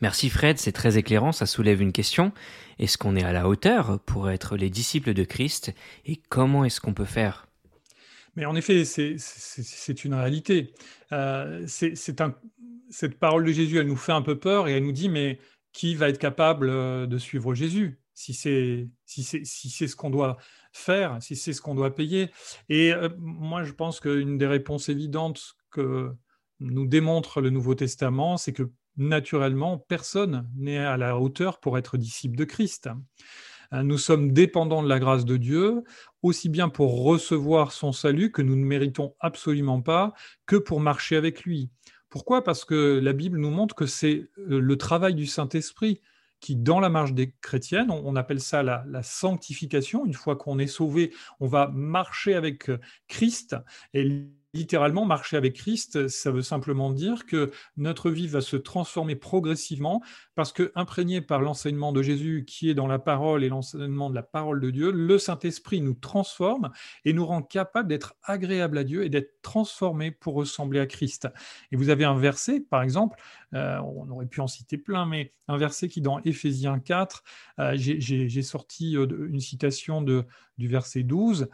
Merci 0.00 0.30
Fred, 0.30 0.58
c'est 0.58 0.72
très 0.72 0.98
éclairant, 0.98 1.30
ça 1.30 1.46
soulève 1.46 1.80
une 1.80 1.92
question. 1.92 2.32
Est-ce 2.80 2.98
qu'on 2.98 3.14
est 3.14 3.22
à 3.22 3.32
la 3.32 3.46
hauteur 3.46 4.00
pour 4.00 4.30
être 4.30 4.56
les 4.56 4.68
disciples 4.68 5.14
de 5.14 5.22
Christ 5.22 5.72
et 6.06 6.16
comment 6.16 6.64
est-ce 6.64 6.80
qu'on 6.80 6.94
peut 6.94 7.04
faire? 7.04 7.46
Mais 8.34 8.44
en 8.46 8.54
effet, 8.54 8.84
c'est 8.84 10.04
une 10.04 10.14
réalité. 10.14 10.72
Euh, 11.12 11.66
cette 11.66 13.18
parole 13.18 13.44
de 13.44 13.52
Jésus, 13.52 13.78
elle 13.78 13.86
nous 13.86 13.96
fait 13.96 14.12
un 14.12 14.22
peu 14.22 14.38
peur 14.38 14.68
et 14.68 14.72
elle 14.72 14.84
nous 14.84 14.92
dit, 14.92 15.08
mais 15.08 15.38
qui 15.72 15.94
va 15.94 16.08
être 16.08 16.18
capable 16.18 16.68
euh, 16.68 17.06
de 17.06 17.18
suivre 17.18 17.54
Jésus 17.54 17.98
si 18.14 18.34
c'est 18.34 18.88
si 19.06 19.24
si 19.24 19.88
ce 19.88 19.96
qu'on 19.96 20.10
doit 20.10 20.36
faire, 20.72 21.22
si 21.22 21.34
c'est 21.36 21.52
ce 21.52 21.60
qu'on 21.60 21.74
doit 21.74 21.94
payer? 21.94 22.30
Et 22.68 22.92
euh, 22.92 23.08
moi, 23.18 23.64
je 23.64 23.72
pense 23.72 24.00
qu'une 24.00 24.38
des 24.38 24.46
réponses 24.46 24.88
évidentes 24.88 25.54
que 25.70 26.12
nous 26.60 26.86
démontre 26.86 27.40
le 27.40 27.50
Nouveau 27.50 27.74
Testament, 27.74 28.36
c'est 28.36 28.52
que 28.52 28.70
naturellement, 28.96 29.78
personne 29.78 30.48
n'est 30.56 30.78
à 30.78 30.96
la 30.96 31.18
hauteur 31.18 31.58
pour 31.60 31.78
être 31.78 31.96
disciple 31.96 32.36
de 32.36 32.44
Christ. 32.44 32.88
Euh, 33.72 33.82
nous 33.82 33.98
sommes 33.98 34.32
dépendants 34.32 34.82
de 34.82 34.88
la 34.88 34.98
grâce 34.98 35.24
de 35.24 35.36
Dieu, 35.36 35.82
aussi 36.22 36.48
bien 36.48 36.68
pour 36.68 37.02
recevoir 37.04 37.72
son 37.72 37.92
salut 37.92 38.30
que 38.30 38.42
nous 38.42 38.56
ne 38.56 38.64
méritons 38.64 39.14
absolument 39.20 39.80
pas, 39.80 40.12
que 40.46 40.56
pour 40.56 40.80
marcher 40.80 41.16
avec 41.16 41.42
lui. 41.42 41.70
Pourquoi? 42.08 42.44
Parce 42.44 42.64
que 42.64 43.00
la 43.02 43.12
Bible 43.12 43.38
nous 43.38 43.50
montre 43.50 43.74
que 43.74 43.86
c'est 43.86 44.28
euh, 44.38 44.60
le 44.60 44.76
travail 44.76 45.14
du 45.14 45.26
Saint-Esprit 45.26 46.00
qui, 46.40 46.56
dans 46.56 46.80
la 46.80 46.88
marche 46.88 47.12
des 47.12 47.34
chrétiennes, 47.40 47.90
on, 47.90 48.16
appelle 48.16 48.40
ça 48.40 48.64
la, 48.64 49.02
sanctification. 49.02 50.04
Une 50.04 50.12
fois 50.12 50.34
qu'on 50.34 50.58
est 50.58 50.66
sauvé, 50.66 51.12
on 51.38 51.46
va 51.46 51.68
marcher 51.68 52.34
avec 52.34 52.68
euh, 52.68 52.78
Christ. 53.06 53.56
Et 53.94 54.26
littéralement, 54.54 55.04
marcher 55.04 55.36
avec 55.36 55.54
Christ, 55.54 56.08
ça 56.08 56.30
veut 56.30 56.42
simplement 56.42 56.90
dire 56.90 57.26
que 57.26 57.50
notre 57.76 58.10
vie 58.10 58.28
va 58.28 58.40
se 58.40 58.56
transformer 58.56 59.16
progressivement 59.16 60.02
parce 60.34 60.52
que, 60.52 60.72
imprégné 60.74 61.20
par 61.20 61.40
l'enseignement 61.40 61.92
de 61.92 62.02
Jésus 62.02 62.44
qui 62.46 62.68
est 62.68 62.74
dans 62.74 62.86
la 62.86 62.98
parole 62.98 63.44
et 63.44 63.48
l'enseignement 63.48 64.10
de 64.10 64.14
la 64.14 64.22
parole 64.22 64.60
de 64.60 64.70
Dieu, 64.70 64.90
le 64.90 65.18
Saint-Esprit 65.18 65.80
nous 65.80 65.94
transforme 65.94 66.70
et 67.04 67.12
nous 67.12 67.24
rend 67.24 67.42
capable 67.42 67.88
d'être 67.88 68.14
agréable 68.22 68.78
à 68.78 68.84
Dieu 68.84 69.04
et 69.04 69.08
d'être 69.08 69.40
transformé 69.42 70.10
pour 70.10 70.34
ressembler 70.34 70.80
à 70.80 70.86
Christ. 70.86 71.28
Et 71.70 71.76
vous 71.76 71.88
avez 71.88 72.04
un 72.04 72.18
verset, 72.18 72.60
par 72.60 72.82
exemple, 72.82 73.18
euh, 73.54 73.78
on 73.78 74.08
aurait 74.10 74.26
pu 74.26 74.40
en 74.40 74.46
citer 74.46 74.78
plein, 74.78 75.06
mais 75.06 75.32
un 75.48 75.56
verset 75.56 75.88
qui, 75.88 76.00
dans 76.00 76.20
Éphésiens 76.20 76.78
4, 76.78 77.24
euh, 77.58 77.72
j'ai 77.76 78.42
sorti 78.42 78.96
euh, 78.96 79.28
une 79.28 79.40
citation 79.40 80.02
de, 80.02 80.24
du 80.58 80.68
verset 80.68 81.02
12 81.02 81.48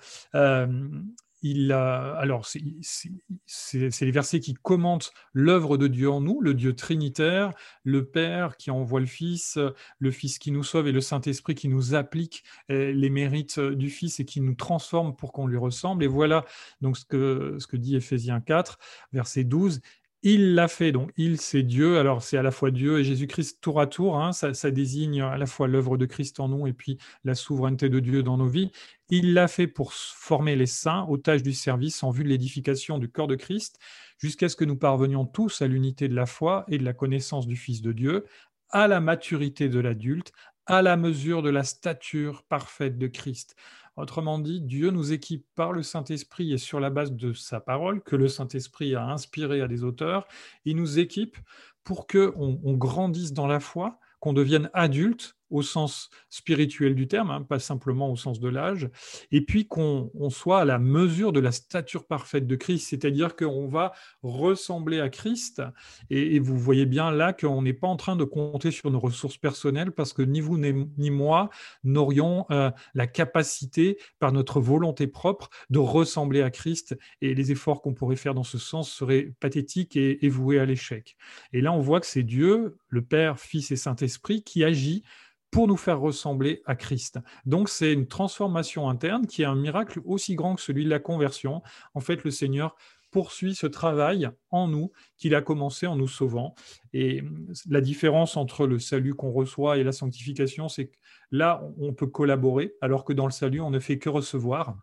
il 1.42 1.73
alors 1.73 2.47
c'est 2.47 4.00
les 4.00 4.11
versets 4.11 4.40
qui 4.40 4.54
commentent 4.54 5.12
l'œuvre 5.33 5.76
de 5.76 5.87
Dieu 5.87 6.11
en 6.11 6.21
nous, 6.21 6.40
le 6.40 6.54
Dieu 6.54 6.75
trinitaire, 6.75 7.52
le 7.85 8.04
Père 8.04 8.57
qui 8.57 8.71
envoie 8.71 9.00
le 9.00 9.07
Fils, 9.07 9.59
le 9.99 10.11
Fils 10.11 10.38
qui 10.38 10.50
nous 10.50 10.64
sauve 10.64 10.88
et 10.88 10.92
le 10.92 11.00
Saint-Esprit 11.00 11.54
qui 11.54 11.68
nous 11.68 11.95
applique 11.95 12.45
eh, 12.68 12.92
les 12.92 13.11
mérites 13.11 13.61
du 13.61 13.90
Fils 13.90 14.21
et 14.21 14.25
qui 14.25 14.40
nous 14.40 14.54
transforme 14.54 15.14
pour 15.14 15.33
qu'on 15.33 15.47
lui 15.47 15.59
ressemble. 15.59 16.04
Et 16.04 16.09
voilà 16.09 16.45
donc 16.80 16.97
ce 16.97 17.04
que, 17.04 17.57
ce 17.59 17.66
que 17.66 17.76
dit 17.76 17.97
Éphésiens 17.97 18.40
4, 18.40 18.78
verset 19.12 19.45
12. 19.45 19.80
Il 20.22 20.54
l'a 20.54 20.66
fait, 20.66 20.90
donc 20.90 21.12
il 21.16 21.40
c'est 21.40 21.62
Dieu, 21.62 21.98
alors 21.98 22.22
c'est 22.22 22.37
à 22.37 22.42
la 22.42 22.50
fois 22.50 22.72
Dieu 22.72 22.98
et 22.98 23.04
Jésus-Christ 23.04 23.60
tour 23.60 23.80
à 23.80 23.87
tour, 23.87 24.20
hein. 24.20 24.32
ça, 24.32 24.52
ça, 24.52 24.72
désigne 24.72 25.22
à 25.22 25.38
la 25.38 25.46
fois 25.46 25.68
l'œuvre 25.68 25.96
de 25.96 26.06
Christ 26.06 26.40
en 26.40 26.48
nous 26.48 26.66
et 26.66 26.72
puis 26.72 26.98
la 27.22 27.37
souveraineté 27.37 27.88
de 27.88 28.00
Dieu 28.00 28.25
dans 28.25 28.37
nos 28.37 28.48
vies. 28.48 28.72
Il 29.10 29.32
l'a 29.32 29.46
fait 29.46 29.68
pour 29.68 29.92
former 29.92 30.56
les 30.56 30.66
saints 30.66 31.04
aux 31.08 31.18
tâches 31.18 31.44
du 31.44 31.52
service 31.52 32.02
en 32.02 32.10
vue 32.10 32.25
de 32.25 32.28
l'édification 32.30 32.98
du 32.98 33.08
corps 33.08 33.28
de 33.28 33.37
Christ, 33.37 33.78
jusqu'à 34.18 34.48
ce 34.48 34.56
que 34.56 34.64
nous 34.64 34.76
parvenions 34.76 35.25
tous 35.25 35.62
à 35.62 35.68
l'unité 35.68 36.08
de 36.08 36.16
la 36.16 36.26
foi 36.26 36.64
et 36.66 36.78
de 36.78 36.84
la 36.84 36.94
connaissance 36.94 37.46
du 37.46 37.54
Fils 37.56 37.80
de 37.80 37.92
Dieu, 37.92 38.25
à 38.70 38.88
la 38.88 39.00
maturité 39.00 39.68
de 39.68 39.78
l'adulte, 39.78 40.32
à 40.66 40.82
la 40.82 40.96
mesure 40.96 41.42
de 41.42 41.50
la 41.50 41.62
stature 41.62 42.42
parfaite 42.42 42.98
de 42.98 43.06
Christ. 43.06 43.54
Autrement 43.99 44.38
dit, 44.38 44.61
Dieu 44.61 44.93
nous 44.93 45.12
équipe 45.12 45.45
par 45.57 45.73
le 45.73 45.83
Saint-Esprit 45.83 46.52
et 46.52 46.59
sur 46.59 46.78
la 46.78 46.88
base 46.88 47.12
de 47.12 47.33
sa 47.33 47.59
parole, 47.59 48.00
que 48.00 48.14
le 48.14 48.28
Saint-Esprit 48.28 48.95
a 48.95 49.05
inspiré 49.05 49.61
à 49.61 49.67
des 49.67 49.83
auteurs, 49.83 50.28
il 50.64 50.76
nous 50.76 51.00
équipe 51.00 51.37
pour 51.83 52.07
qu'on 52.07 52.61
on 52.62 52.75
grandisse 52.75 53.33
dans 53.33 53.49
la 53.49 53.59
foi, 53.59 53.99
qu'on 54.21 54.33
devienne 54.33 54.71
adulte 54.73 55.38
au 55.50 55.62
sens 55.62 56.11
spirituel 56.31 56.95
du 56.95 57.09
terme, 57.09 57.31
hein, 57.31 57.43
pas 57.43 57.59
simplement 57.59 58.11
au 58.11 58.17
sens 58.17 58.40
de 58.40 58.49
l'âge, 58.49 58.90
et 59.31 59.40
puis 59.40 59.67
qu'on 59.67 60.11
soit 60.31 60.61
à 60.61 60.64
la 60.64 60.78
mesure 60.78 61.33
de 61.33 61.40
la 61.40 61.52
stature 61.52 62.07
parfaite 62.07 62.47
de 62.47 62.57
Christ, 62.57 62.88
c'est-à-dire 62.88 63.37
qu'on 63.37 63.69
va 63.69 63.93
ressembler 64.23 65.00
à 65.00 65.09
Christ, 65.09 65.62
et, 66.11 66.38
vous 66.38 66.59
voyez 66.59 66.87
bien 66.87 67.11
là 67.11 67.33
qu'on 67.33 67.62
n'est 67.62 67.73
pas 67.73 67.88
en 67.88 67.97
train 67.97 68.17
de 68.17 68.25
compter 68.25 68.71
sur 68.71 68.90
nos 68.90 69.00
ressources 69.00 69.37
personnelles, 69.37 69.93
parce 69.93 70.12
que 70.12 70.23
ni 70.23 70.40
vous 70.40 70.59
ni 70.59 71.11
moi 71.11 71.50
n'aurions 71.85 72.47
euh, 72.50 72.71
la 72.95 73.07
capacité, 73.07 73.99
par 74.19 74.33
notre 74.33 74.61
volonté 74.61 75.07
propre, 75.07 75.50
de 75.71 75.78
ressembler 75.78 76.43
à 76.43 76.50
Christ, 76.50 76.97
et 77.21 77.35
les 77.35 77.52
efforts 77.52 77.83
qu'on 77.83 77.95
pourrait 77.95 78.17
faire 78.17 78.35
dans 78.35 78.45
ce 78.45 78.59
sens 78.59 78.90
seraient 78.90 79.33
pathétiques 79.40 79.97
et, 79.97 80.25
et 80.25 80.28
voués 80.28 80.59
à 80.59 80.64
l'échec. 80.64 81.17
Et 81.52 81.61
là, 81.61 81.73
on 81.73 81.81
voit 81.81 82.00
que 82.00 82.07
c'est 82.07 82.23
Dieu, 82.23 82.76
le 82.88 83.02
Père, 83.02 83.38
Fils 83.38 83.71
et 83.71 83.76
Saint-Esprit, 83.76 84.43
qui 84.43 84.64
agit 84.64 85.02
pour 85.50 85.67
nous 85.67 85.76
faire 85.76 86.00
ressembler 86.00 86.62
à 86.67 86.76
Christ. 86.76 87.19
Donc 87.47 87.69
c'est 87.69 87.93
une 87.93 88.07
transformation 88.07 88.88
interne 88.88 89.26
qui 89.26 89.43
est 89.43 89.47
un 89.47 89.55
miracle 89.55 90.00
aussi 90.05 90.35
grand 90.35 90.55
que 90.55 90.61
celui 90.61 90.85
de 90.85 90.90
la 90.90 90.99
conversion. 90.99 91.62
En 91.95 92.00
fait, 92.00 92.25
le 92.25 92.31
Seigneur 92.31 92.76
poursuit 93.11 93.55
ce 93.55 93.67
travail 93.67 94.28
en 94.50 94.69
nous 94.69 94.93
qu'il 95.17 95.35
a 95.35 95.40
commencé 95.40 95.87
en 95.87 95.97
nous 95.97 96.09
sauvant. 96.09 96.55
Et 96.93 97.23
la 97.69 97.81
différence 97.81 98.37
entre 98.37 98.67
le 98.67 98.78
salut 98.78 99.14
qu'on 99.14 99.33
reçoit 99.33 99.78
et 99.78 99.85
la 99.85 99.93
sanctification, 99.93 100.69
c'est 100.69 100.88
que 100.88 100.97
là, 101.31 101.62
on 101.78 101.95
peut 101.95 102.07
collaborer, 102.07 102.75
alors 102.81 103.05
que 103.05 103.12
dans 103.12 103.26
le 103.26 103.33
salut, 103.33 103.61
on 103.61 103.71
ne 103.71 103.81
fait 103.81 103.99
que 103.99 104.11
recevoir 104.11 104.76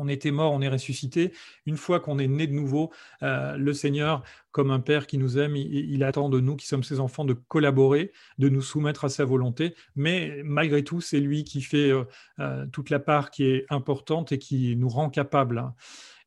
on 0.00 0.08
était 0.08 0.30
mort, 0.30 0.52
on 0.52 0.62
est 0.62 0.68
ressuscité. 0.68 1.32
Une 1.66 1.76
fois 1.76 2.00
qu'on 2.00 2.18
est 2.18 2.26
né 2.26 2.46
de 2.46 2.52
nouveau, 2.52 2.90
euh, 3.22 3.56
le 3.56 3.72
Seigneur, 3.74 4.22
comme 4.50 4.70
un 4.70 4.80
Père 4.80 5.06
qui 5.06 5.18
nous 5.18 5.38
aime, 5.38 5.56
il, 5.56 6.02
attend 6.02 6.30
de 6.30 6.40
nous, 6.40 6.56
qui 6.56 6.66
sommes 6.66 6.82
ses 6.82 7.00
enfants, 7.00 7.24
de 7.24 7.34
collaborer, 7.34 8.10
de 8.38 8.48
nous 8.48 8.62
soumettre 8.62 9.04
à 9.04 9.08
sa 9.10 9.24
volonté. 9.24 9.74
Mais 9.96 10.40
malgré 10.42 10.82
tout, 10.82 11.02
c'est 11.02 11.20
lui 11.20 11.44
qui 11.44 11.60
fait 11.60 11.90
euh, 11.90 12.04
euh, 12.38 12.66
toute 12.72 12.88
la 12.88 12.98
part 12.98 13.30
qui 13.30 13.44
est 13.44 13.66
importante 13.68 14.32
et 14.32 14.38
qui 14.38 14.74
nous 14.76 14.88
rend 14.88 15.10
capables. 15.10 15.62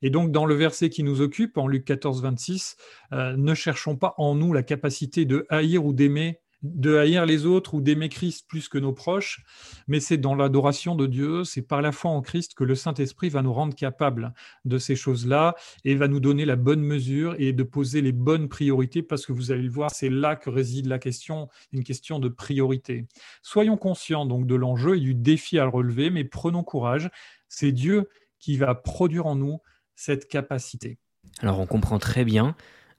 Et 0.03 0.11
donc, 0.11 0.31
dans 0.31 0.45
le 0.45 0.53
verset 0.53 0.89
qui 0.89 1.01
nous 1.01 1.21
occupe, 1.21 1.57
en 1.57 1.67
Luc 1.67 1.85
14, 1.85 2.21
26, 2.21 2.75
ne 3.11 3.53
cherchons 3.53 3.95
pas 3.95 4.15
en 4.17 4.35
nous 4.35 4.51
la 4.51 4.61
capacité 4.61 5.23
de 5.23 5.45
haïr 5.49 5.85
ou 5.85 5.93
d'aimer 5.93 6.42
de 6.63 6.95
haïr 6.97 7.25
les 7.25 7.45
autres 7.45 7.73
ou 7.73 7.81
d'aimer 7.81 8.09
Christ 8.09 8.45
plus 8.47 8.69
que 8.69 8.77
nos 8.77 8.93
proches, 8.93 9.43
mais 9.87 9.99
c'est 9.99 10.17
dans 10.17 10.33
l'adoration 10.33 10.95
de 10.95 11.05
Dieu, 11.05 11.43
c'est 11.43 11.61
par 11.61 11.81
la 11.81 11.91
foi 11.91 12.11
en 12.11 12.21
Christ 12.21 12.53
que 12.55 12.63
le 12.63 12.73
Saint-Esprit 12.73 13.29
va 13.29 13.41
nous 13.41 13.53
rendre 13.53 13.75
capables 13.75 14.33
de 14.63 14.77
ces 14.77 14.95
choses-là 14.95 15.55
et 15.83 15.95
va 15.95 16.07
nous 16.07 16.21
donner 16.21 16.45
la 16.45 16.55
bonne 16.55 16.81
mesure 16.81 17.35
et 17.37 17.51
de 17.51 17.63
poser 17.63 18.01
les 18.01 18.13
bonnes 18.13 18.47
priorités 18.47 19.03
parce 19.03 19.25
que 19.25 19.33
vous 19.33 19.51
allez 19.51 19.63
le 19.63 19.69
voir, 19.69 19.91
c'est 19.91 20.09
là 20.09 20.35
que 20.35 20.49
réside 20.49 20.87
la 20.87 20.99
question, 20.99 21.49
une 21.73 21.83
question 21.83 22.19
de 22.19 22.29
priorité. 22.29 23.07
Soyons 23.41 23.77
conscients 23.77 24.25
donc 24.25 24.47
de 24.47 24.55
l'enjeu 24.55 24.95
et 24.95 25.01
du 25.01 25.13
défi 25.13 25.59
à 25.59 25.65
relever, 25.65 26.09
mais 26.09 26.23
prenons 26.23 26.63
courage, 26.63 27.09
c'est 27.49 27.73
Dieu 27.73 28.09
qui 28.39 28.57
va 28.57 28.73
produire 28.73 29.25
en 29.25 29.35
nous 29.35 29.59
cette 29.95 30.27
capacité. 30.27 30.97
Alors 31.39 31.59
on 31.59 31.65
comprend 31.65 31.99
très 31.99 32.23
bien, 32.23 32.55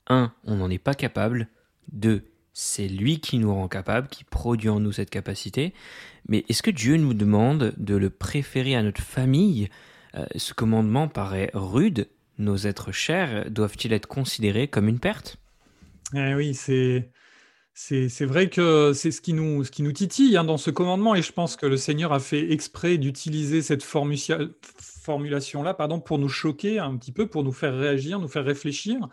un, 0.06 0.32
on 0.44 0.56
n'en 0.56 0.70
est 0.70 0.78
pas 0.78 0.94
capable, 0.94 1.48
deux, 1.92 2.24
c'est 2.54 2.88
lui 2.88 3.20
qui 3.20 3.38
nous 3.38 3.52
rend 3.52 3.68
capable, 3.68 4.08
qui 4.08 4.24
produit 4.24 4.68
en 4.68 4.80
nous 4.80 4.92
cette 4.92 5.10
capacité. 5.10 5.74
Mais 6.28 6.44
est-ce 6.48 6.62
que 6.62 6.70
Dieu 6.70 6.96
nous 6.96 7.12
demande 7.12 7.74
de 7.76 7.96
le 7.96 8.08
préférer 8.10 8.76
à 8.76 8.82
notre 8.82 9.02
famille? 9.02 9.68
Euh, 10.14 10.24
Ce 10.36 10.54
commandement 10.54 11.08
paraît 11.08 11.50
rude. 11.52 12.08
Nos 12.38 12.56
êtres 12.56 12.92
chers 12.92 13.50
doivent-ils 13.50 13.92
être 13.92 14.06
considérés 14.06 14.68
comme 14.68 14.88
une 14.88 15.00
perte? 15.00 15.36
Eh 16.14 16.34
Oui, 16.34 16.54
c'est... 16.54 17.10
C'est 17.76 18.24
vrai 18.24 18.50
que 18.50 18.92
c'est 18.94 19.10
ce, 19.10 19.20
qui 19.20 19.32
nous, 19.32 19.64
ce 19.64 19.72
qui 19.72 19.82
nous 19.82 19.90
titille 19.90 20.36
hein, 20.36 20.44
dans 20.44 20.58
ce 20.58 20.70
commandement, 20.70 21.16
et 21.16 21.22
je 21.22 21.32
pense 21.32 21.56
que 21.56 21.66
le 21.66 21.76
Seigneur 21.76 22.12
a 22.12 22.20
fait 22.20 22.52
exprès 22.52 22.98
d'utiliser 22.98 23.62
cette 23.62 23.82
formulation-là 23.82 25.74
pardon, 25.74 25.98
pour 25.98 26.20
nous 26.20 26.28
choquer 26.28 26.78
un 26.78 26.96
petit 26.96 27.10
peu, 27.10 27.26
pour 27.26 27.42
nous 27.42 27.50
faire 27.50 27.76
réagir, 27.76 28.20
nous 28.20 28.28
faire 28.28 28.44
réfléchir. 28.44 29.08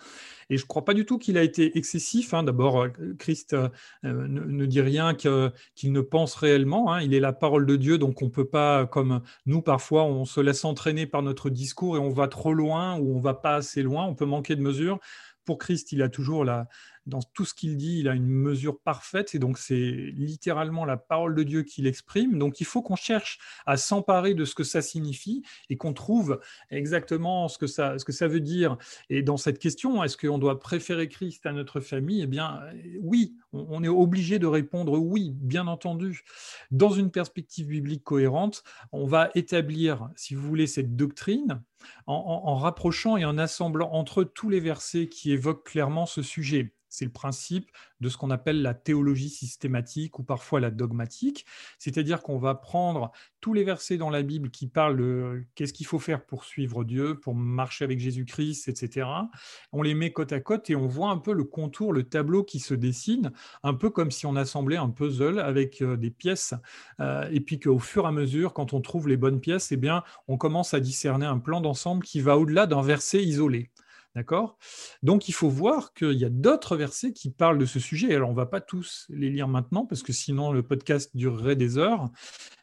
Et 0.52 0.58
je 0.58 0.64
ne 0.64 0.68
crois 0.68 0.84
pas 0.84 0.94
du 0.94 1.06
tout 1.06 1.18
qu'il 1.18 1.38
a 1.38 1.44
été 1.44 1.78
excessif. 1.78 2.34
Hein. 2.34 2.44
D'abord, 2.44 2.84
euh, 2.84 2.90
Christ 3.18 3.54
euh, 3.54 3.70
ne, 4.04 4.66
dit 4.66 4.82
rien 4.82 5.16
qu'il 5.16 5.94
ne 5.94 6.02
pense 6.02 6.36
réellement. 6.36 6.92
Hein. 6.92 7.02
Il 7.02 7.14
est 7.14 7.22
la 7.22 7.32
parole 7.32 7.66
de 7.66 7.78
Dieu, 7.78 7.98
donc 7.98 8.22
on 8.22 8.26
ne 8.26 8.32
peut 8.32 8.46
pas, 8.46 8.86
comme 8.86 9.22
nous 9.46 9.62
parfois, 9.62 10.04
on 10.04 10.26
se 10.26 10.42
laisse 10.42 10.66
entraîner 10.66 11.08
par 11.08 11.22
notre 11.22 11.50
discours 11.50 11.96
et 11.96 12.00
on 12.00 12.10
va 12.10 12.28
trop 12.28 12.54
loin 12.54 13.00
ou 13.00 13.16
on 13.16 13.22
va 13.22 13.34
pas 13.34 13.56
assez 13.56 13.82
loin, 13.82 14.06
on 14.06 14.14
peut 14.14 14.26
manquer 14.26 14.58
de 14.58 14.62
mesure. 14.62 15.00
Pour 15.46 15.58
Christ, 15.58 15.94
il 15.94 16.02
a 16.02 16.10
toujours 16.10 16.44
la, 16.44 16.68
dans 17.06 17.22
tout 17.34 17.46
ce 17.46 17.54
qu'il 17.54 17.78
dit, 17.78 18.00
il 18.00 18.08
a 18.08 18.14
une 18.14 18.28
mesure 18.28 18.80
parfaite, 18.80 19.34
et 19.34 19.40
donc 19.40 19.58
c'est 19.58 20.12
littéralement 20.14 20.86
la 20.86 20.98
parole 20.98 21.36
de 21.36 21.44
Dieu 21.44 21.64
qu'il 21.64 21.88
exprime. 21.88 22.38
Donc 22.38 22.60
il 22.60 22.66
faut 22.66 22.82
qu'on 22.82 22.96
cherche 22.96 23.40
à 23.66 23.78
s'emparer 23.78 24.34
de 24.34 24.46
ce 24.46 24.54
que 24.54 24.64
ça 24.64 24.82
signifie 24.82 25.44
et 25.70 25.78
qu'on 25.78 25.94
trouve 25.94 26.40
exactement 26.70 27.48
ce 27.48 27.58
que, 27.58 27.68
ça, 27.68 27.98
ce 27.98 28.06
que 28.06 28.12
ça 28.12 28.28
veut 28.28 28.40
dire. 28.40 28.78
Et 29.10 29.24
dans 29.24 29.38
cette 29.38 29.60
question, 29.60 30.04
est-ce 30.04 30.18
qu'on 30.18 30.38
doit 30.38 30.60
préférer 30.60 31.08
Christ 31.08 31.46
à 31.46 31.54
notre 31.54 31.80
famille? 31.80 32.22
Eh 32.22 32.28
bien, 32.28 32.62
oui, 33.02 33.36
on 33.52 33.84
est 33.84 33.88
obligé 33.88 34.38
de 34.38 34.48
répondre 34.48 34.98
oui, 35.00 35.32
bien 35.36 35.68
entendu. 35.68 36.22
Dans 36.70 36.92
une 36.92 37.12
perspective 37.12 37.68
biblique 37.68 38.04
cohérente, 38.04 38.64
on 38.92 39.06
va 39.06 39.30
établir, 39.36 40.10
si 40.16 40.36
vous 40.36 40.48
voulez, 40.48 40.68
cette 40.68 40.96
doctrine 40.96 41.62
en, 42.06 42.14
en 42.14 42.56
rapprochant 42.58 43.18
et 43.18 43.26
en 43.26 43.38
assemblant 43.38 43.92
entre 43.92 44.24
tous 44.24 44.50
les 44.50 44.60
versets 44.60 45.08
qui 45.08 45.32
évoquent 45.32 45.66
clairement 45.66 46.06
ce 46.06 46.22
sujet 46.22 46.74
C'est 46.92 47.06
le 47.06 47.12
principe 47.12 47.72
de 48.02 48.10
ce 48.10 48.18
qu'on 48.18 48.32
appelle 48.32 48.62
la 48.62 48.74
théologie 48.74 49.30
systématique 49.30 50.20
ou 50.20 50.24
parfois 50.24 50.60
la 50.60 50.72
dogmatique, 50.72 51.46
c'est-à-dire 51.78 52.22
qu'on 52.22 52.38
va 52.38 52.56
prendre 52.56 53.12
tous 53.40 53.54
les 53.54 53.64
versets 53.64 53.98
dans 53.98 54.10
la 54.10 54.22
Bible 54.22 54.52
qui 54.52 54.68
parlent 54.68 54.98
de 54.98 55.44
qu'est-ce 55.56 55.74
qu'il 55.74 55.86
faut 55.86 56.00
faire 56.00 56.26
pour 56.26 56.44
suivre 56.44 56.84
Dieu, 56.84 57.20
pour 57.20 57.34
marcher 57.34 57.86
avec 57.86 58.00
Jésus-Christ, 58.00 58.68
etc. 58.68 59.08
On 59.72 59.82
les 59.82 59.94
met 59.94 60.12
côte 60.12 60.34
à 60.34 60.40
côte 60.40 60.70
et 60.70 60.76
on 60.76 60.88
voit 60.88 61.10
un 61.10 61.18
peu 61.18 61.34
le 61.34 61.44
contour, 61.44 61.94
le 61.94 62.04
tableau 62.04 62.44
qui 62.44 62.60
se 62.60 62.74
dessine, 62.74 63.32
un 63.64 63.74
peu 63.74 63.90
comme 63.90 64.12
si 64.12 64.26
on 64.26 64.36
assemblait 64.36 64.78
un 64.78 64.90
puzzle 64.90 65.40
avec 65.40 65.82
euh, 65.82 65.98
des 65.98 66.12
pièces, 66.12 66.54
euh, 67.00 67.28
et 67.32 67.40
puis 67.40 67.60
qu'au 67.60 67.80
fur 67.80 68.06
et 68.06 68.08
à 68.08 68.12
mesure, 68.12 68.54
quand 68.54 68.74
on 68.74 68.82
trouve 68.82 69.08
les 69.08 69.18
bonnes 69.18 69.40
pièces, 69.40 69.72
eh 69.72 69.78
bien, 69.78 70.04
on 70.28 70.38
commence 70.38 70.74
à 70.74 70.80
discerner 70.80 71.26
un 71.26 71.40
plan 71.40 71.62
d'ensemble 71.62 72.04
qui 72.04 72.22
va 72.22 72.38
au-delà 72.38 72.68
d'un 72.68 72.82
verset 72.82 73.24
isolé. 73.24 73.70
D'accord? 74.14 74.58
Donc 75.04 75.30
il 75.30 75.32
faut 75.32 75.48
voir 75.48 75.94
qu'il 75.94 76.14
y 76.14 76.26
a 76.26 76.30
d'autres 76.30 76.76
versets 76.76 77.14
qui 77.14 77.32
parlent 77.32 77.58
de 77.58 77.66
ce 77.66 77.80
sujet. 77.80 78.14
Alors 78.14 78.30
on 78.30 78.34
ne 78.34 78.38
va 78.38 78.46
pas 78.46 78.60
tous 78.60 79.08
les 79.10 79.30
lire 79.30 79.48
maintenant 79.48 79.86
parce 79.86 80.04
que 80.04 80.12
sinon 80.12 80.52
le 80.52 80.64
podcast 80.64 81.16
durerait 81.16 81.56
des 81.56 81.78
heures, 81.78 82.10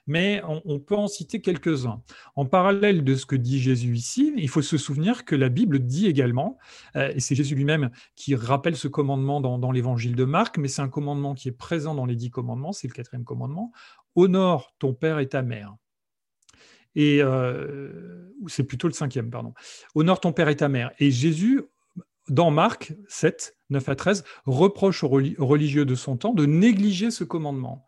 mais 0.06 0.42
on, 0.44 0.80
peut 0.80 0.96
en 0.96 1.06
citer 1.06 1.40
quelques-uns. 1.40 2.02
En 2.34 2.46
parallèle 2.46 3.04
de 3.04 3.14
ce 3.14 3.26
que 3.26 3.36
dit 3.36 3.60
Jésus 3.60 3.94
ici, 3.94 4.32
il 4.36 4.48
faut 4.48 4.62
se 4.62 4.78
souvenir 4.78 5.24
que 5.24 5.36
la 5.36 5.50
Bible 5.50 5.80
dit 5.80 6.06
également, 6.06 6.58
euh, 6.96 7.12
et 7.14 7.20
c'est 7.20 7.34
Jésus 7.34 7.54
lui-même 7.54 7.90
qui 8.14 8.34
rappelle 8.34 8.76
ce 8.76 8.88
commandement 8.88 9.40
dans, 9.40 9.70
l'évangile 9.70 10.16
de 10.16 10.24
Marc, 10.24 10.56
mais 10.56 10.68
c'est 10.68 10.82
un 10.82 10.88
commandement 10.88 11.34
qui 11.34 11.48
est 11.48 11.52
présent 11.52 11.94
dans 11.94 12.06
les 12.06 12.16
dix 12.16 12.30
commandements, 12.30 12.72
c'est 12.72 12.88
le 12.88 12.94
quatrième 12.94 13.24
commandement, 13.24 13.70
honore 14.16 14.74
ton 14.78 14.94
père 14.94 15.18
et 15.18 15.28
ta 15.28 15.42
mère. 15.42 15.76
Et 16.98 17.22
euh, 17.22 18.32
c'est 18.48 18.64
plutôt 18.64 18.88
le 18.88 18.92
cinquième, 18.92 19.30
pardon. 19.30 19.54
Honore 19.94 20.20
ton 20.20 20.32
père 20.32 20.48
et 20.48 20.56
ta 20.56 20.68
mère. 20.68 20.90
Et 20.98 21.12
Jésus, 21.12 21.62
dans 22.28 22.50
Marc 22.50 22.92
7, 23.06 23.56
9 23.70 23.88
à 23.88 23.94
13, 23.94 24.24
reproche 24.46 25.04
aux 25.04 25.08
religieux 25.08 25.84
de 25.84 25.94
son 25.94 26.16
temps 26.16 26.34
de 26.34 26.44
négliger 26.44 27.12
ce 27.12 27.22
commandement. 27.22 27.86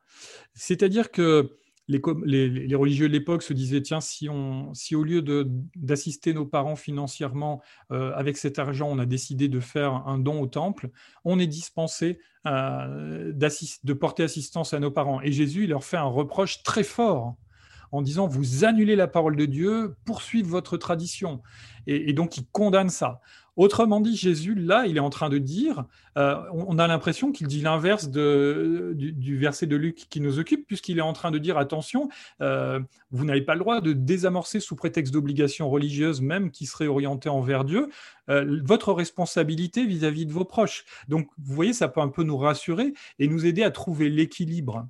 C'est-à-dire 0.54 1.10
que 1.10 1.56
les, 1.88 2.76
religieux 2.76 3.08
de 3.08 3.12
l'époque 3.12 3.42
se 3.42 3.52
disaient 3.52 3.82
tiens, 3.82 4.00
si, 4.00 4.28
on, 4.28 4.72
si 4.74 4.94
au 4.94 5.02
lieu 5.02 5.22
d'assister 5.74 6.32
nos 6.32 6.46
parents 6.46 6.76
financièrement 6.76 7.60
euh, 7.90 8.12
avec 8.14 8.36
cet 8.36 8.60
argent, 8.60 8.88
on 8.88 9.00
a 9.00 9.06
décidé 9.06 9.48
de 9.48 9.58
faire 9.58 10.06
un 10.06 10.18
don 10.18 10.40
au 10.40 10.46
temple, 10.46 10.90
on 11.24 11.40
est 11.40 11.48
dispensé 11.48 12.20
euh, 12.46 13.32
de 13.32 13.92
porter 13.92 14.22
assistance 14.22 14.72
à 14.72 14.78
nos 14.78 14.92
parents. 14.92 15.20
Et 15.20 15.32
Jésus, 15.32 15.64
il 15.64 15.70
leur 15.70 15.82
fait 15.82 15.96
un 15.96 16.04
reproche 16.04 16.62
très 16.62 16.84
fort 16.84 17.34
en 17.92 18.02
disant 18.02 18.26
vous 18.26 18.64
annulez 18.64 18.96
la 18.96 19.06
parole 19.06 19.36
de 19.36 19.46
Dieu, 19.46 19.94
poursuivez 20.04 20.48
votre 20.48 20.76
tradition. 20.76 21.42
Et, 21.86 22.12
donc 22.12 22.36
il 22.36 22.46
condamne 22.46 22.90
ça. 22.90 23.20
Autrement 23.56 24.00
dit, 24.00 24.16
Jésus, 24.16 24.54
là, 24.54 24.86
il 24.86 24.96
est 24.96 25.00
en 25.00 25.10
train 25.10 25.28
de 25.28 25.36
dire, 25.36 25.84
euh, 26.16 26.36
on 26.52 26.78
a 26.78 26.86
l'impression 26.86 27.30
qu'il 27.32 27.46
dit 27.46 27.60
l'inverse 27.60 28.08
du, 28.08 29.36
verset 29.36 29.66
de 29.66 29.76
Luc 29.76 30.06
qui 30.08 30.20
nous 30.20 30.38
occupe, 30.38 30.66
puisqu'il 30.66 30.98
est 30.98 31.02
en 31.02 31.12
train 31.12 31.30
de 31.30 31.38
dire, 31.38 31.58
attention, 31.58 32.08
euh, 32.40 32.80
vous 33.10 33.24
n'avez 33.24 33.42
pas 33.42 33.54
le 33.54 33.60
droit 33.60 33.80
de 33.80 33.92
désamorcer 33.92 34.60
sous 34.60 34.76
prétexte 34.76 35.12
d'obligation 35.12 35.68
religieuse, 35.68 36.22
même 36.22 36.50
qui 36.50 36.64
serait 36.64 36.86
orientée 36.86 37.28
envers 37.28 37.64
Dieu, 37.64 37.90
euh, 38.30 38.60
votre 38.64 38.92
responsabilité 38.92 39.84
vis 39.84 40.04
à 40.04 40.10
-vis 40.10 40.26
de 40.26 40.32
vos 40.32 40.44
proches. 40.44 40.84
Donc, 41.08 41.28
vous 41.36 41.54
voyez, 41.54 41.72
ça 41.72 41.88
peut 41.88 42.00
un 42.00 42.08
peu 42.08 42.22
nous 42.22 42.38
rassurer 42.38 42.94
et 43.18 43.28
nous 43.28 43.44
aider 43.44 43.62
à 43.62 43.70
trouver 43.70 44.08
l'équilibre. 44.08 44.86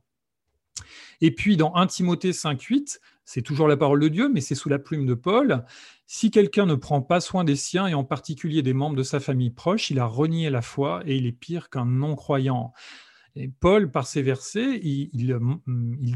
Et 1.21 1.35
puis 1.35 1.57
dans 1.57 1.75
1 1.75 1.87
Timothée 1.87 2.33
5.8, 2.33 2.99
c'est 3.25 3.43
toujours 3.43 3.69
la 3.69 3.77
parole 3.77 4.01
de 4.01 4.09
Dieu, 4.09 4.29
mais 4.29 4.41
c'est 4.41 4.55
sous 4.55 4.69
la 4.69 4.79
plume 4.79 5.07
de 5.07 5.15
Paul. 5.15 5.65
Si 6.07 6.31
quelqu'un 6.31 6.67
ne 6.67 6.75
prend 6.75 7.03
pas 7.03 7.21
soin 7.21 7.45
des 7.45 7.57
siens, 7.57 7.87
et 7.87 7.95
en 7.95 8.05
particulier 8.05 8.63
des 8.63 8.73
membres 8.73 8.97
de 8.97 9.03
sa 9.03 9.21
famille 9.21 9.51
proche, 9.51 9.91
il 9.91 9.99
a 10.01 10.07
renié 10.07 10.51
la 10.51 10.63
foi 10.63 11.03
et 11.07 11.17
il 11.17 11.27
est 11.27 11.33
pire 11.33 11.71
qu'un 11.71 11.85
non-croyant. 11.85 12.73
Et 13.37 13.49
Paul, 13.49 13.91
par 13.91 14.07
ces 14.07 14.23
versets, 14.23 14.81
il, 14.83 15.09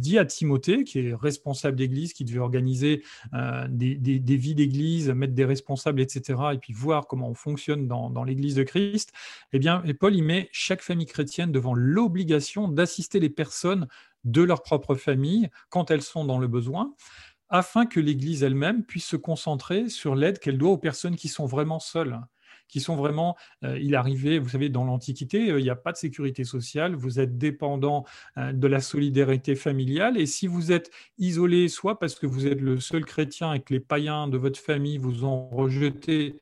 dit 0.00 0.18
à 0.18 0.24
Timothée, 0.24 0.84
qui 0.84 0.98
est 0.98 1.14
responsable 1.14 1.76
d'église, 1.76 2.12
qui 2.12 2.24
devait 2.24 2.40
organiser 2.40 3.02
euh, 3.34 3.66
des, 3.68 4.36
vies 4.36 4.54
d'église, 4.54 5.10
mettre 5.10 5.34
des 5.34 5.44
responsables, 5.44 6.00
etc., 6.00 6.40
et 6.54 6.58
puis 6.58 6.72
voir 6.72 7.06
comment 7.06 7.28
on 7.28 7.34
fonctionne 7.34 7.86
dans, 7.86 8.24
l'église 8.24 8.54
de 8.54 8.62
Christ, 8.62 9.12
eh 9.52 9.58
bien, 9.58 9.82
et 9.84 9.94
Paul, 9.94 10.14
met 10.22 10.48
chaque 10.52 10.82
famille 10.82 11.06
chrétienne 11.06 11.52
devant 11.52 11.74
l'obligation 11.74 12.68
d'assister 12.68 13.20
les 13.20 13.30
personnes 13.30 13.88
de 14.24 14.42
leur 14.42 14.62
propre 14.62 14.94
famille 14.94 15.50
quand 15.68 15.90
elles 15.90 16.02
sont 16.02 16.24
dans 16.24 16.38
le 16.38 16.46
besoin, 16.46 16.94
afin 17.48 17.86
que 17.86 18.00
l'Église 18.00 18.42
elle-même 18.42 18.84
puisse 18.84 19.06
se 19.06 19.16
concentrer 19.16 19.88
sur 19.88 20.14
l'aide 20.14 20.38
qu'elle 20.38 20.58
doit 20.58 20.70
aux 20.70 20.78
personnes 20.78 21.16
qui 21.16 21.28
sont 21.28 21.46
vraiment 21.46 21.78
seules 21.78 22.18
qui 22.74 22.80
sont 22.80 22.96
vraiment, 22.96 23.36
euh, 23.62 23.78
il 23.78 23.94
arrivait, 23.94 24.40
vous 24.40 24.48
savez, 24.48 24.68
dans 24.68 24.82
l'Antiquité, 24.82 25.52
euh, 25.52 25.60
il 25.60 25.62
n'y 25.62 25.70
a 25.70 25.76
pas 25.76 25.92
de 25.92 25.96
sécurité 25.96 26.42
sociale, 26.42 26.96
vous 26.96 27.20
êtes 27.20 27.38
dépendant 27.38 28.04
euh, 28.36 28.52
de 28.52 28.66
la 28.66 28.80
solidarité 28.80 29.54
familiale, 29.54 30.18
et 30.18 30.26
si 30.26 30.48
vous 30.48 30.72
êtes 30.72 30.90
isolé, 31.16 31.68
soit 31.68 32.00
parce 32.00 32.16
que 32.16 32.26
vous 32.26 32.48
êtes 32.48 32.60
le 32.60 32.80
seul 32.80 33.04
chrétien 33.04 33.52
et 33.52 33.60
que 33.60 33.72
les 33.72 33.78
païens 33.78 34.26
de 34.26 34.36
votre 34.38 34.58
famille 34.58 34.98
vous 34.98 35.24
ont 35.24 35.48
rejeté, 35.50 36.40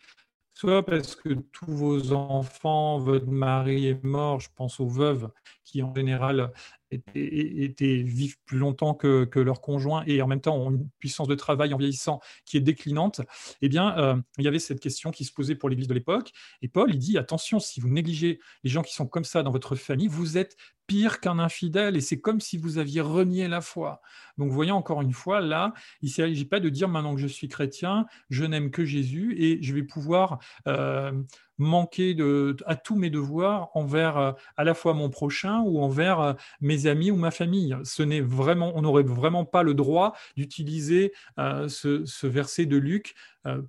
soit 0.55 0.83
parce 0.87 1.17
que 1.17 1.35
tous 1.35 1.71
vos 1.71 2.13
enfants, 2.15 2.99
votre 2.99 3.29
mari 3.29 3.89
est 3.89 4.03
mort, 4.03 4.41
je 4.41 4.49
pense 4.57 4.81
aux 4.81 4.89
veuves 4.89 5.29
qui 5.65 5.83
en 5.83 5.95
général 5.95 6.51
étaient, 6.93 8.03
vivent 8.03 8.37
plus 8.45 8.59
longtemps 8.59 8.95
que, 8.95 9.25
que 9.25 9.41
leurs 9.41 9.61
conjoints 9.61 10.05
et 10.07 10.23
en 10.23 10.27
même 10.27 10.41
temps 10.41 10.57
ont 10.57 10.71
une 10.71 10.89
puissance 10.99 11.29
de 11.29 11.35
travail 11.35 11.75
en 11.75 11.79
vieillissant 11.79 12.21
qui 12.45 12.57
est 12.57 12.61
déclinante, 12.61 13.21
eh 13.61 13.69
bien, 13.69 13.97
euh, 13.99 14.17
il 14.39 14.45
y 14.45 14.49
avait 14.49 14.59
cette 14.59 14.81
question 14.81 15.11
qui 15.11 15.25
se 15.25 15.33
posait 15.33 15.55
pour 15.55 15.69
l'Église 15.69 15.89
de 15.89 15.95
l'époque. 15.95 16.33
Et 16.61 16.69
Paul, 16.69 16.91
il 16.91 16.99
dit, 16.99 17.19
attention, 17.19 17.59
si 17.59 17.81
vous 17.81 17.89
négligez 17.89 18.41
les 18.65 18.71
gens 18.71 18.83
qui 18.83 18.95
sont 18.95 19.07
comme 19.07 19.25
ça 19.25 19.43
dans 19.43 19.51
votre 19.51 19.77
famille, 19.77 20.09
vous 20.09 20.39
êtes 20.39 20.57
pire 20.87 21.21
qu'un 21.21 21.39
infidèle 21.39 21.97
et 21.97 22.01
c'est 22.01 22.21
comme 22.21 22.41
si 22.41 22.59
vous 22.59 22.79
aviez 22.79 23.01
renié 23.01 23.49
la 23.49 23.61
foi. 23.61 24.03
Donc, 24.39 24.51
voyez 24.51 24.73
encore 24.73 25.03
une 25.03 25.13
fois, 25.13 25.41
là, 25.41 25.73
il 26.01 26.07
ne 26.07 26.13
s'agit 26.13 26.45
pas 26.45 26.61
de 26.61 26.69
dire 26.69 26.89
maintenant 26.89 27.15
que 27.15 27.21
je 27.21 27.27
suis 27.27 27.49
chrétien, 27.49 28.07
je 28.31 28.45
n'aime 28.45 28.71
que 28.71 28.85
Jésus 28.85 29.35
et 29.39 29.63
je 29.63 29.75
vais 29.75 29.85
pouvoir 29.85 30.39
euh, 30.67 31.13
manquer 31.59 32.15
de, 32.15 32.57
à 32.67 32.77
tous 32.77 32.97
mes 32.97 33.11
devoirs 33.11 33.71
envers 33.75 34.17
euh, 34.17 34.33
à 34.57 34.65
la 34.65 34.75
fois 34.75 34.95
mon 34.95 35.11
prochain 35.11 35.61
ou 35.61 35.81
envers 35.81 36.21
euh, 36.21 36.33
mes 36.61 36.87
amis 36.87 37.11
ou 37.11 37.17
ma 37.17 37.31
famille. 37.31 37.77
Ce 37.85 38.03
n'est 38.03 38.21
vraiment, 38.21 38.73
on 38.75 38.83
n'aurait 38.83 39.03
vraiment 39.03 39.45
pas 39.45 39.63
le 39.63 39.75
droit 39.75 40.15
d'utiliser 40.37 41.13
euh, 41.39 41.69
ce, 41.69 42.27
verset 42.27 42.67
de 42.67 42.77
Luc 42.77 43.15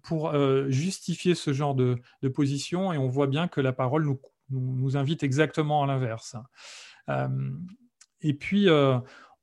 pour 0.03 0.33
justifier 0.69 1.33
ce 1.33 1.51
genre 1.51 1.73
de, 1.73 1.97
position 2.33 2.93
et 2.93 2.97
on 2.97 3.07
voit 3.07 3.25
bien 3.25 3.47
que 3.47 3.59
la 3.59 3.73
parole 3.73 4.05
nous, 4.05 4.19
nous, 4.51 4.97
invite 4.97 5.23
exactement 5.23 5.83
à 5.83 5.87
l'inverse. 5.87 6.35
et 8.21 8.33
puis, 8.33 8.69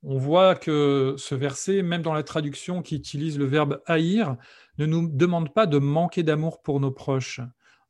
on 0.03 0.17
voit 0.17 0.55
que 0.55 1.15
ce 1.17 1.35
verset, 1.35 1.83
même 1.83 2.01
dans 2.01 2.13
la 2.13 2.23
traduction 2.23 2.81
qui 2.81 2.95
utilise 2.95 3.37
le 3.37 3.45
verbe 3.45 3.81
haïr, 3.85 4.37
ne 4.77 4.85
nous 4.85 5.09
demande 5.09 5.53
pas 5.53 5.67
de 5.67 5.77
manquer 5.77 6.23
d'amour 6.23 6.61
pour 6.61 6.79
nos 6.79 6.91
proches. 6.91 7.41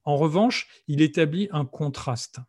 En 0.03 0.17
revanche, 0.17 0.67
il 0.87 1.01
établit 1.01 1.47
un 1.51 1.65
contraste. 1.65 2.39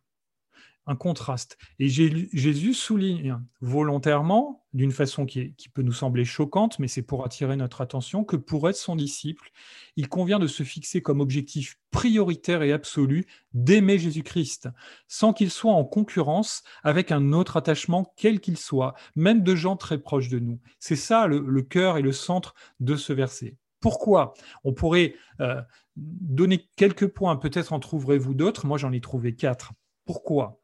Un 0.85 0.95
contraste. 0.97 1.57
Et 1.79 1.87
Jésus 1.87 2.73
souligne 2.73 3.39
volontairement, 3.61 4.65
d'une 4.73 4.91
façon 4.91 5.25
qui, 5.25 5.53
peut 5.73 5.81
nous 5.81 5.93
sembler 5.93 6.25
choquante, 6.25 6.77
mais 6.77 6.89
c'est 6.89 7.03
pour 7.03 7.23
attirer 7.23 7.55
notre 7.55 7.79
attention, 7.79 8.25
que 8.25 8.35
pour 8.35 8.67
être 8.69 8.75
son 8.75 8.97
disciple, 8.97 9.51
il 9.95 10.09
convient 10.09 10.39
de 10.39 10.47
se 10.47 10.63
fixer 10.63 11.01
comme 11.01 11.21
objectif 11.21 11.77
prioritaire 11.89 12.63
et 12.63 12.73
absolu 12.73 13.25
d'aimer 13.53 13.97
Jésus-Christ, 13.97 14.67
sans 15.07 15.31
qu'il 15.31 15.51
soit 15.51 15.71
en 15.71 15.85
concurrence 15.85 16.63
avec 16.83 17.13
un 17.13 17.31
autre 17.31 17.55
attachement, 17.55 18.13
quel 18.17 18.41
qu'il 18.41 18.57
soit, 18.57 18.93
même 19.15 19.41
de 19.41 19.55
gens 19.55 19.77
très 19.77 19.99
proches 19.99 20.29
de 20.29 20.39
nous. 20.39 20.59
C'est 20.79 20.97
ça 20.97 21.27
le, 21.27 21.61
cœur 21.61 21.97
et 21.97 22.01
le 22.01 22.11
centre 22.11 22.55
de 22.81 22.97
ce 22.97 23.13
verset. 23.13 23.55
Pourquoi 23.79 24.33
On 24.63 24.73
pourrait 24.73 25.15
euh, 25.39 25.61
donner 25.95 26.69
quelques 26.75 27.07
points, 27.07 27.35
peut-être 27.35 27.73
en 27.73 27.79
trouverez-vous 27.79 28.33
d'autres. 28.33 28.65
Moi, 28.65 28.77
j'en 28.77 28.91
ai 28.91 29.01
trouvé 29.01 29.35
quatre. 29.35 29.73
Pourquoi? 30.05 30.61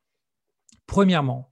Premièrement, 0.87 1.49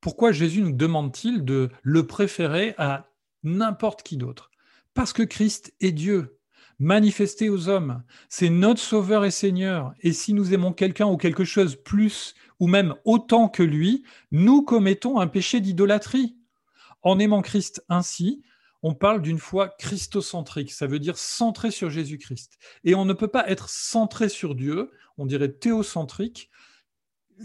pourquoi 0.00 0.32
Jésus 0.32 0.62
nous 0.62 0.72
demande-t-il 0.72 1.44
de 1.44 1.70
le 1.82 2.06
préférer 2.06 2.74
à 2.78 3.10
n'importe 3.42 4.02
qui 4.02 4.16
d'autre? 4.16 4.50
Parce 4.94 5.12
que 5.12 5.22
Christ 5.22 5.74
est 5.80 5.92
Dieu, 5.92 6.38
manifesté 6.78 7.48
aux 7.48 7.68
hommes. 7.68 8.02
C'est 8.28 8.50
notre 8.50 8.80
Sauveur 8.80 9.24
et 9.24 9.30
Seigneur. 9.30 9.94
Et 10.00 10.12
si 10.12 10.32
nous 10.32 10.52
aimons 10.52 10.72
quelqu'un 10.72 11.06
ou 11.06 11.16
quelque 11.16 11.44
chose 11.44 11.76
plus 11.76 12.34
ou 12.58 12.66
même 12.66 12.94
autant 13.04 13.48
que 13.48 13.62
lui, 13.62 14.04
nous 14.30 14.62
commettons 14.62 15.20
un 15.20 15.28
péché 15.28 15.60
d'idolâtrie. 15.60 16.36
En 17.02 17.18
aimant 17.18 17.42
Christ 17.42 17.84
ainsi, 17.88 18.42
on 18.82 18.94
parle 18.94 19.22
d'une 19.22 19.38
foi 19.38 19.68
christocentrique, 19.68 20.72
ça 20.72 20.86
veut 20.86 20.98
dire 20.98 21.16
centré 21.16 21.70
sur 21.70 21.90
Jésus-Christ. 21.90 22.58
Et 22.84 22.94
on 22.94 23.04
ne 23.04 23.12
peut 23.12 23.28
pas 23.28 23.48
être 23.48 23.68
centré 23.68 24.28
sur 24.28 24.54
Dieu, 24.54 24.90
on 25.18 25.26
dirait 25.26 25.52
théocentrique, 25.52 26.50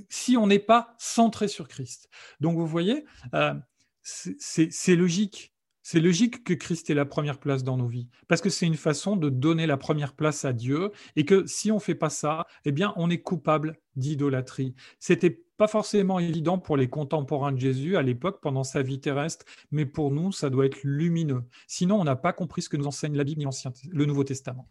si 0.09 0.37
on 0.37 0.47
n'est 0.47 0.59
pas 0.59 0.95
centré 0.97 1.47
sur 1.47 1.67
Christ. 1.67 2.09
Donc 2.39 2.57
vous 2.57 2.67
voyez, 2.67 3.05
euh, 3.33 3.53
c'est 4.01 4.95
logique. 4.95 5.53
C'est 5.83 6.01
logique 6.01 6.43
que 6.43 6.53
Christ 6.53 6.89
ait 6.89 6.93
la 6.93 7.05
première 7.05 7.39
place 7.39 7.63
dans 7.63 7.77
nos 7.77 7.87
vies, 7.87 8.09
parce 8.27 8.41
que 8.41 8.49
c'est 8.49 8.65
une 8.65 8.75
façon 8.75 9.15
de 9.15 9.29
donner 9.29 9.65
la 9.65 9.77
première 9.77 10.13
place 10.15 10.43
à 10.43 10.51
Dieu, 10.51 10.91
et 11.15 11.23
que 11.23 11.45
si 11.45 11.71
on 11.71 11.75
ne 11.75 11.79
fait 11.79 11.95
pas 11.95 12.09
ça, 12.09 12.45
eh 12.65 12.73
bien, 12.73 12.93
on 12.97 13.09
est 13.09 13.21
coupable 13.21 13.79
d'idolâtrie. 13.95 14.75
C'était 14.99 15.45
pas 15.57 15.67
forcément 15.67 16.19
évident 16.19 16.59
pour 16.59 16.77
les 16.77 16.87
contemporains 16.87 17.51
de 17.51 17.59
Jésus 17.59 17.97
à 17.97 18.01
l'époque, 18.01 18.39
pendant 18.41 18.63
sa 18.63 18.81
vie 18.81 18.99
terrestre, 18.99 19.45
mais 19.71 19.85
pour 19.85 20.11
nous, 20.11 20.31
ça 20.31 20.49
doit 20.49 20.65
être 20.65 20.79
lumineux. 20.83 21.43
Sinon, 21.67 21.99
on 21.99 22.03
n'a 22.03 22.15
pas 22.15 22.33
compris 22.33 22.61
ce 22.61 22.69
que 22.69 22.77
nous 22.77 22.87
enseigne 22.87 23.17
la 23.17 23.23
Bible 23.23 23.41
ni 23.41 23.47
le 23.89 24.05
Nouveau 24.05 24.23
Testament. 24.23 24.69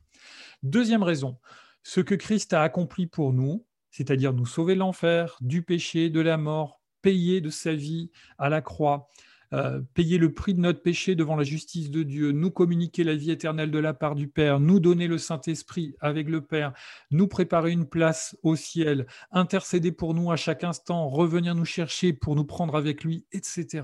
Deuxième 0.62 1.02
raison, 1.02 1.38
ce 1.82 2.00
que 2.00 2.14
Christ 2.14 2.52
a 2.52 2.62
accompli 2.62 3.06
pour 3.06 3.32
nous, 3.32 3.64
c'est-à-dire 3.90 4.32
nous 4.32 4.46
sauver 4.46 4.74
de 4.74 4.80
l'enfer, 4.80 5.36
du 5.40 5.62
péché, 5.62 6.10
de 6.10 6.20
la 6.20 6.36
mort, 6.36 6.80
payer 7.02 7.40
de 7.40 7.50
sa 7.50 7.74
vie 7.74 8.10
à 8.38 8.48
la 8.48 8.60
croix, 8.60 9.08
euh, 9.52 9.80
payer 9.94 10.18
le 10.18 10.32
prix 10.32 10.54
de 10.54 10.60
notre 10.60 10.82
péché 10.82 11.14
devant 11.14 11.36
la 11.36 11.44
justice 11.44 11.90
de 11.90 12.02
Dieu, 12.02 12.32
nous 12.32 12.50
communiquer 12.50 13.04
la 13.04 13.14
vie 13.14 13.30
éternelle 13.30 13.70
de 13.70 13.78
la 13.78 13.94
part 13.94 14.14
du 14.14 14.28
Père, 14.28 14.60
nous 14.60 14.80
donner 14.80 15.06
le 15.06 15.18
Saint-Esprit 15.18 15.94
avec 16.00 16.28
le 16.28 16.40
Père, 16.40 16.72
nous 17.10 17.28
préparer 17.28 17.72
une 17.72 17.86
place 17.86 18.36
au 18.42 18.56
ciel, 18.56 19.06
intercéder 19.30 19.92
pour 19.92 20.14
nous 20.14 20.32
à 20.32 20.36
chaque 20.36 20.64
instant, 20.64 21.08
revenir 21.08 21.54
nous 21.54 21.64
chercher 21.64 22.12
pour 22.12 22.36
nous 22.36 22.44
prendre 22.44 22.76
avec 22.76 23.04
lui, 23.04 23.24
etc. 23.32 23.82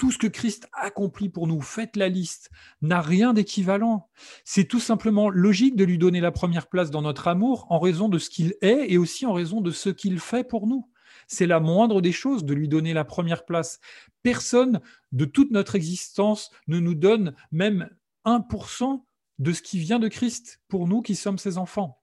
Tout 0.00 0.10
ce 0.10 0.16
que 0.16 0.26
Christ 0.26 0.66
accomplit 0.72 1.28
pour 1.28 1.46
nous, 1.46 1.60
faites 1.60 1.94
la 1.94 2.08
liste, 2.08 2.50
n'a 2.80 3.02
rien 3.02 3.34
d'équivalent. 3.34 4.08
C'est 4.44 4.64
tout 4.64 4.80
simplement 4.80 5.28
logique 5.28 5.76
de 5.76 5.84
lui 5.84 5.98
donner 5.98 6.20
la 6.20 6.32
première 6.32 6.68
place 6.68 6.90
dans 6.90 7.02
notre 7.02 7.28
amour 7.28 7.66
en 7.68 7.78
raison 7.78 8.08
de 8.08 8.18
ce 8.18 8.30
qu'il 8.30 8.54
est 8.62 8.90
et 8.90 8.96
aussi 8.96 9.26
en 9.26 9.34
raison 9.34 9.60
de 9.60 9.70
ce 9.70 9.90
qu'il 9.90 10.18
fait 10.18 10.42
pour 10.42 10.66
nous. 10.66 10.89
C'est 11.32 11.46
la 11.46 11.60
moindre 11.60 12.00
des 12.00 12.10
choses 12.10 12.44
de 12.44 12.54
lui 12.54 12.66
donner 12.66 12.92
la 12.92 13.04
première 13.04 13.44
place. 13.44 13.78
Personne 14.24 14.80
de 15.12 15.24
toute 15.24 15.52
notre 15.52 15.76
existence 15.76 16.50
ne 16.66 16.80
nous 16.80 16.96
donne 16.96 17.36
même 17.52 17.88
1% 18.24 19.04
de 19.38 19.52
ce 19.52 19.62
qui 19.62 19.78
vient 19.78 20.00
de 20.00 20.08
Christ 20.08 20.60
pour 20.66 20.88
nous 20.88 21.02
qui 21.02 21.14
sommes 21.14 21.38
ses 21.38 21.56
enfants. 21.56 22.02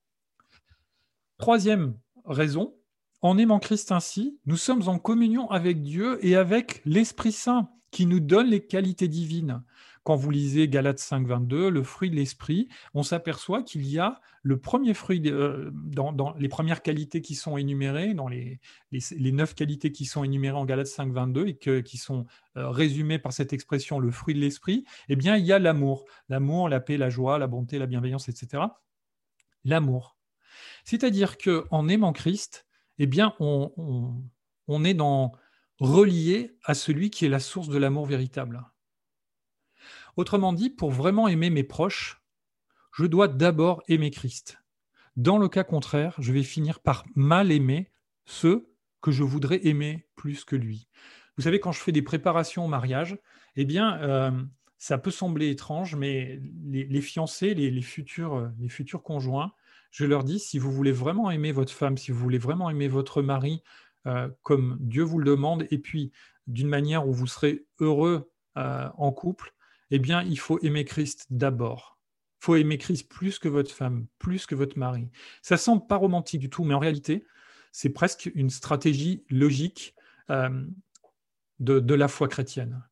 Troisième 1.38 2.00
raison, 2.24 2.74
en 3.22 3.38
aimant 3.38 3.60
Christ 3.60 3.92
ainsi, 3.92 4.40
nous 4.46 4.56
sommes 4.56 4.88
en 4.88 4.98
communion 4.98 5.52
avec 5.52 5.82
Dieu 5.82 6.26
et 6.26 6.38
avec 6.38 6.82
l'Esprit 6.86 7.34
Saint 7.34 7.70
qui 7.92 8.06
nous 8.06 8.22
donne 8.22 8.48
les 8.48 8.66
qualités 8.66 9.10
divines. 9.10 9.62
Quand 10.08 10.16
vous 10.16 10.32
lisez 10.32 10.70
Galates 10.70 11.00
5, 11.00 11.28
22, 11.28 11.70
le 11.70 11.84
fruit 11.84 12.10
de 12.10 12.16
l'esprit, 12.16 12.70
on 12.94 13.04
s'aperçoit 13.04 13.62
qu'il 13.62 13.86
y 13.86 14.00
a 14.00 14.22
le 14.42 14.58
premier 14.58 14.94
fruit 14.94 15.22
euh, 15.26 15.70
dans, 15.74 16.34
les 16.40 16.48
premières 16.48 16.82
qualités 16.82 17.22
qui 17.22 17.36
sont 17.36 17.58
énumérées, 17.58 18.14
dans 18.14 18.30
les, 18.30 18.62
neuf 19.20 19.54
qualités 19.54 19.92
qui 19.92 20.06
sont 20.06 20.24
énumérées 20.24 20.56
en 20.56 20.64
Galates 20.64 20.88
5, 20.88 21.12
22 21.12 21.48
et 21.48 21.84
qui 21.84 21.98
sont 21.98 22.26
euh, 22.56 22.70
résumées 22.70 23.20
par 23.20 23.34
cette 23.34 23.52
expression, 23.52 24.00
le 24.00 24.10
fruit 24.10 24.34
de 24.34 24.40
l'esprit, 24.40 24.86
eh 25.10 25.18
bien, 25.18 25.36
il 25.36 25.46
y 25.46 25.52
a 25.52 25.60
l'amour. 25.60 26.06
L'amour, 26.30 26.70
la 26.70 26.80
paix, 26.80 26.96
la 26.96 27.10
joie, 27.10 27.38
la 27.38 27.48
bonté, 27.48 27.78
la 27.78 27.86
bienveillance, 27.86 28.30
etc. 28.30 28.64
L'amour. 29.66 30.16
C'est-à-dire 30.86 31.38
qu'en 31.38 31.90
aimant 31.90 32.14
Christ, 32.14 32.66
eh 32.98 33.08
bien, 33.08 33.34
on, 33.42 34.24
on 34.70 34.86
est 34.86 34.94
dans 34.94 35.34
relié 35.82 36.56
à 36.64 36.76
celui 36.76 37.10
qui 37.10 37.26
est 37.26 37.30
la 37.30 37.42
source 37.42 37.68
de 37.68 37.78
l'amour 37.78 38.06
véritable. 38.06 38.64
Autrement 40.18 40.52
dit, 40.52 40.72
pour 40.72 40.92
vraiment 40.92 41.28
aimer 41.28 41.52
mes 41.52 41.64
proches, 41.64 42.22
je 42.92 43.06
dois 43.06 43.28
d'abord 43.28 43.84
aimer 43.88 44.10
Christ. 44.10 44.58
Dans 45.16 45.38
le 45.38 45.48
cas 45.48 45.64
contraire, 45.64 46.16
je 46.18 46.34
vais 46.34 46.44
finir 46.44 46.80
par 46.80 47.06
mal 47.16 47.52
aimer 47.52 47.92
ceux 48.26 48.74
que 49.02 49.12
je 49.12 49.24
voudrais 49.24 49.66
aimer 49.68 50.08
plus 50.16 50.44
que 50.44 50.56
lui. 50.56 50.88
Vous 51.38 51.44
savez, 51.44 51.60
quand 51.60 51.72
je 51.72 51.80
fais 51.80 51.92
des 51.92 52.02
préparations 52.02 52.66
au 52.66 52.68
mariage, 52.68 53.20
eh 53.56 53.66
bien, 53.66 54.02
euh, 54.02 54.32
ça 54.80 54.98
peut 54.98 55.12
sembler 55.12 55.50
étrange, 55.50 55.96
mais 55.96 56.42
les, 56.66 57.02
fiancés, 57.02 57.54
les, 57.54 57.82
futurs, 57.82 58.52
les 58.60 58.70
futurs 58.70 59.04
conjoints, 59.04 59.54
je 59.92 60.06
leur 60.06 60.24
dis, 60.24 60.40
si 60.40 60.58
vous 60.58 60.72
voulez 60.72 60.92
vraiment 60.92 61.30
aimer 61.30 61.52
votre 61.52 61.72
femme, 61.72 61.96
si 61.96 62.12
vous 62.12 62.20
voulez 62.20 62.40
vraiment 62.40 62.72
aimer 62.72 62.88
votre 62.88 63.22
mari 63.22 63.62
euh, 64.08 64.30
comme 64.42 64.78
Dieu 64.80 65.04
vous 65.04 65.20
le 65.20 65.26
demande, 65.26 65.68
et 65.70 65.78
puis 65.78 66.12
d'une 66.48 66.70
manière 66.70 67.08
où 67.08 67.14
vous 67.14 67.28
serez 67.28 67.66
heureux 67.80 68.32
euh, 68.58 68.90
en 68.98 69.12
couple, 69.12 69.54
eh 69.92 70.00
bien, 70.00 70.24
il 70.24 70.40
faut 70.40 70.60
aimer 70.64 70.86
Christ 70.86 71.28
d'abord. 71.30 71.98
Il 72.42 72.46
faut 72.46 72.56
aimer 72.56 72.78
Christ 72.78 73.10
plus 73.10 73.40
que 73.40 73.48
votre 73.48 73.72
femme, 73.72 74.06
plus 74.20 74.46
que 74.46 74.56
votre 74.56 74.78
mari. 74.78 75.10
Ça 75.42 75.58
semble 75.58 75.88
pas 75.88 75.96
romantique 75.96 76.42
du 76.42 76.50
tout, 76.50 76.64
mais 76.64 76.74
en 76.74 76.80
réalité, 76.80 77.26
c'est 77.72 77.90
presque 77.90 78.32
une 78.34 78.50
stratégie 78.50 79.24
logique 79.30 79.96
euh, 80.30 80.66
de, 81.60 81.94
la 81.94 82.08
foi 82.08 82.28
chrétienne. 82.28 82.84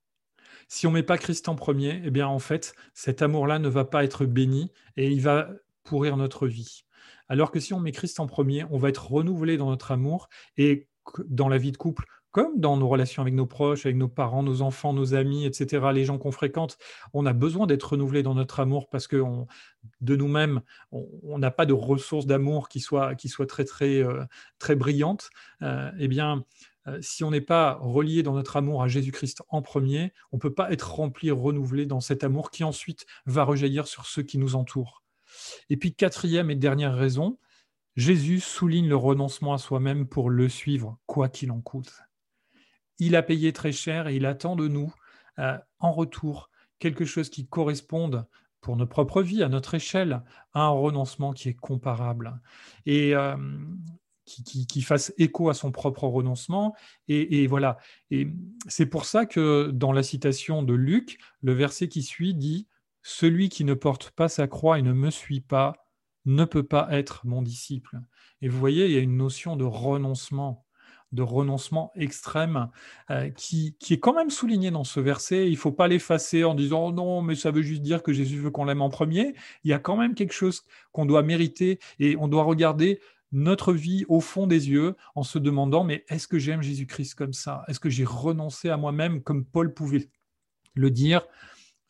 Si 0.68 0.88
on 0.88 0.92
ne 0.92 0.96
met 0.96 1.04
pas 1.04 1.18
Christ 1.18 1.48
en 1.48 1.56
premier, 1.56 2.02
eh 2.04 2.12
bien, 2.12 2.28
en 2.28 2.40
fait, 2.40 2.74
cet 2.94 3.22
amour-là 3.22 3.60
ne 3.60 3.70
va 3.70 3.86
pas 3.86 4.04
être 4.04 4.26
béni 4.26 4.72
et 4.98 5.12
il 5.12 5.22
va 5.22 5.50
pourrir 5.84 6.18
notre 6.18 6.48
vie. 6.48 6.86
Alors 7.30 7.52
que 7.52 7.60
si 7.60 7.74
on 7.74 7.80
met 7.80 7.92
Christ 7.92 8.20
en 8.20 8.28
premier, 8.28 8.64
on 8.72 8.78
va 8.78 8.90
être 8.90 9.12
renouvelé 9.12 9.58
dans 9.58 9.70
notre 9.70 9.92
amour 9.92 10.30
et 10.58 10.88
dans 11.28 11.50
la 11.50 11.58
vie 11.58 11.72
de 11.72 11.78
couple, 11.78 12.06
comme 12.36 12.60
dans 12.60 12.76
nos 12.76 12.90
relations 12.90 13.22
avec 13.22 13.34
nos 13.34 13.46
proches, 13.46 13.86
avec 13.86 13.96
nos 13.96 14.10
parents, 14.10 14.44
nos 14.44 14.62
enfants, 14.62 14.92
nos 14.92 15.14
amis, 15.14 15.46
etc., 15.46 15.86
les 15.94 16.04
gens 16.04 16.18
qu'on 16.18 16.34
fréquente, 16.34 16.78
on 17.14 17.26
a 17.26 17.32
besoin 17.32 17.66
d'être 17.66 17.94
renouvelé 17.94 18.24
dans 18.24 18.36
notre 18.36 18.60
amour 18.60 18.90
parce 18.90 19.08
que 19.08 19.24
de 20.02 20.16
nous-mêmes, 20.18 20.60
on 20.92 21.40
n'a 21.40 21.50
pas 21.50 21.66
de 21.66 21.72
ressources 21.72 22.26
d'amour 22.26 22.68
qui 22.68 22.82
soient, 22.82 23.16
qui 23.16 23.30
soient 23.30 23.46
très, 23.46 23.64
très, 23.64 24.04
euh, 24.04 24.26
très 24.60 24.76
brillantes. 24.76 25.30
Euh, 25.62 25.90
eh 25.98 26.10
bien, 26.10 26.44
euh, 26.88 26.98
si 27.00 27.24
on 27.24 27.32
n'est 27.32 27.40
pas 27.40 27.78
relié 27.80 28.22
dans 28.22 28.34
notre 28.34 28.58
amour 28.58 28.84
à 28.84 28.90
Jésus-Christ 28.90 29.42
en 29.48 29.62
premier, 29.62 30.12
on 30.34 30.36
ne 30.36 30.42
peut 30.42 30.54
pas 30.54 30.74
être 30.74 30.94
rempli, 30.94 31.32
renouvelé 31.32 31.86
dans 31.86 32.02
cet 32.02 32.26
amour 32.26 32.52
qui 32.52 32.66
ensuite 32.66 33.06
va 33.26 33.46
rejaillir 33.46 33.88
sur 33.88 34.08
ceux 34.08 34.24
qui 34.24 34.40
nous 34.40 34.58
entourent. 34.58 35.04
Et 35.70 35.78
puis, 35.78 35.96
quatrième 35.96 36.52
et 36.52 36.56
dernière 36.56 36.98
raison, 36.98 37.38
Jésus 37.96 38.42
souligne 38.42 38.90
le 38.90 38.98
renoncement 38.98 39.54
à 39.54 39.58
soi-même 39.58 40.06
pour 40.06 40.30
le 40.30 40.50
suivre, 40.50 41.00
quoi 41.06 41.30
qu'il 41.30 41.50
en 41.54 41.62
coûte. 41.62 41.94
Il 43.00 43.16
a 43.16 43.24
payé 43.24 43.54
très 43.54 43.72
cher 43.72 44.08
et 44.08 44.16
il 44.16 44.26
attend 44.26 44.56
de 44.56 44.68
nous, 44.68 44.94
euh, 45.40 45.58
en 45.80 45.92
retour, 45.92 46.50
quelque 46.80 47.06
chose 47.06 47.30
qui 47.30 47.48
corresponde 47.48 48.26
pour 48.62 48.76
notre 48.76 48.92
propre 48.92 49.22
vie, 49.22 49.44
à 49.44 49.50
notre 49.50 49.76
échelle, 49.76 50.24
à 50.54 50.62
un 50.62 50.70
renoncement 50.70 51.34
qui 51.34 51.50
est 51.50 51.54
comparable 51.54 52.42
et 52.86 53.16
euh, 53.16 53.38
qui, 54.26 54.82
fasse 54.82 55.14
écho 55.18 55.50
à 55.50 55.54
son 55.54 55.72
propre 55.72 56.06
renoncement. 56.06 56.76
Et, 57.08 57.44
et 57.44 57.48
voilà. 57.48 57.78
Et 58.10 58.28
c'est 58.68 58.88
pour 58.88 59.06
ça 59.06 59.26
que 59.26 59.70
dans 59.72 59.92
la 59.92 60.04
citation 60.04 60.64
de 60.64 60.74
Luc, 60.74 61.20
le 61.42 61.54
verset 61.54 61.90
qui 61.90 62.02
suit 62.02 62.34
dit 62.34 62.68
Celui 63.04 63.50
qui 63.50 63.64
ne 63.66 63.76
porte 63.76 64.12
pas 64.12 64.30
sa 64.30 64.48
croix 64.48 64.80
et 64.80 64.82
ne 64.82 64.94
me 64.94 65.12
suit 65.12 65.42
pas 65.42 65.86
ne 66.26 66.46
peut 66.46 66.64
pas 66.64 66.88
être 66.92 67.26
mon 67.26 67.42
disciple. 67.42 68.00
Et 68.42 68.50
vous 68.50 68.60
voyez, 68.60 68.86
il 68.86 68.92
y 68.92 68.98
a 68.98 69.02
une 69.02 69.18
notion 69.18 69.56
de 69.56 69.64
renoncement, 69.64 70.65
de 71.16 71.24
renoncement 71.24 71.92
extrême 71.96 72.70
euh, 73.10 73.30
qui, 73.30 73.76
est 73.90 74.00
quand 74.00 74.14
même 74.14 74.30
soulignée 74.30 74.70
dans 74.70 74.84
ce 74.84 75.00
verset. 75.00 75.48
Il 75.48 75.54
ne 75.54 75.58
faut 75.58 75.72
pas 75.72 75.88
l'effacer 75.88 76.44
en 76.44 76.54
disant 76.54 76.88
oh 76.88 76.92
non, 76.92 77.22
mais 77.22 77.36
ça 77.36 77.52
veut 77.52 77.62
juste 77.62 77.82
dire 77.82 78.04
que 78.04 78.14
Jésus 78.14 78.38
veut 78.38 78.52
qu'on 78.52 78.66
l'aime 78.66 78.82
en 78.82 78.90
premier. 78.90 79.34
Il 79.64 79.72
y 79.72 79.74
a 79.74 79.80
quand 79.80 79.98
même 79.98 80.14
quelque 80.14 80.34
chose 80.34 80.64
qu'on 80.92 81.06
doit 81.06 81.24
mériter 81.24 81.80
et 82.00 82.16
on 82.18 82.28
doit 82.28 82.44
regarder 82.44 83.00
notre 83.32 83.74
vie 83.74 84.06
au 84.08 84.22
fond 84.22 84.46
des 84.46 84.70
yeux 84.70 84.96
en 85.16 85.24
se 85.24 85.40
demandant 85.40 85.84
mais 85.84 86.06
est-ce 86.10 86.28
que 86.28 86.38
j'aime 86.38 86.62
Jésus-Christ 86.62 87.16
comme 87.16 87.34
ça? 87.34 87.64
Est-ce 87.68 87.80
que 87.80 87.90
j'ai 87.90 88.06
renoncé 88.06 88.70
à 88.70 88.78
moi-même 88.78 89.24
comme 89.24 89.46
Paul 89.46 89.74
pouvait 89.74 90.10
le 90.76 90.92
dire? 90.92 91.26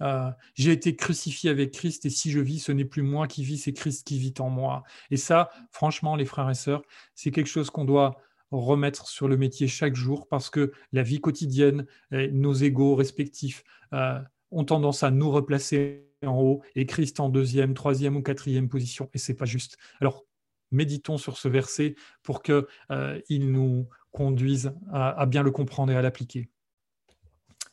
Euh, 0.01 0.29
j'ai 0.55 0.71
été 0.71 0.95
crucifié 0.95 1.49
avec 1.49 1.71
Christ 1.71 2.05
et 2.05 2.09
si 2.09 2.31
je 2.31 2.39
vis, 2.39 2.59
ce 2.59 2.71
n'est 2.71 2.85
plus 2.85 3.01
moi 3.01 3.27
qui 3.27 3.43
vis, 3.43 3.57
c'est 3.57 3.73
Christ 3.73 4.05
qui 4.05 4.17
vit 4.19 4.33
en 4.39 4.49
moi. 4.49 4.83
Et 5.09 5.17
ça, 5.17 5.49
franchement, 5.71 6.15
les 6.15 6.25
frères 6.25 6.49
et 6.49 6.55
sœurs, 6.55 6.81
c'est 7.13 7.31
quelque 7.31 7.47
chose 7.47 7.69
qu'on 7.69 7.85
doit 7.85 8.17
remettre 8.51 9.08
sur 9.08 9.27
le 9.27 9.38
métier 9.38 9.67
chaque 9.67 9.95
jour 9.95 10.27
parce 10.27 10.49
que 10.49 10.71
la 10.91 11.03
vie 11.03 11.19
quotidienne, 11.19 11.86
nos 12.12 12.53
égaux 12.53 12.95
respectifs 12.95 13.63
euh, 13.93 14.19
ont 14.51 14.63
tendance 14.63 15.03
à 15.03 15.12
nous 15.12 15.31
replacer 15.31 16.08
en 16.23 16.39
haut 16.39 16.62
et 16.75 16.86
Christ 16.86 17.19
en 17.19 17.29
deuxième, 17.29 17.73
troisième 17.73 18.15
ou 18.15 18.21
quatrième 18.21 18.69
position 18.69 19.10
et 19.13 19.17
c'est 19.17 19.34
pas 19.34 19.45
juste. 19.45 19.77
Alors 19.99 20.25
méditons 20.71 21.17
sur 21.17 21.38
ce 21.38 21.47
verset 21.47 21.95
pour 22.23 22.41
qu'il 22.41 22.65
euh, 22.91 23.19
nous 23.29 23.88
conduise 24.12 24.73
à 24.93 25.25
bien 25.25 25.43
le 25.43 25.51
comprendre 25.51 25.91
et 25.91 25.95
à 25.97 26.01
l'appliquer. 26.01 26.47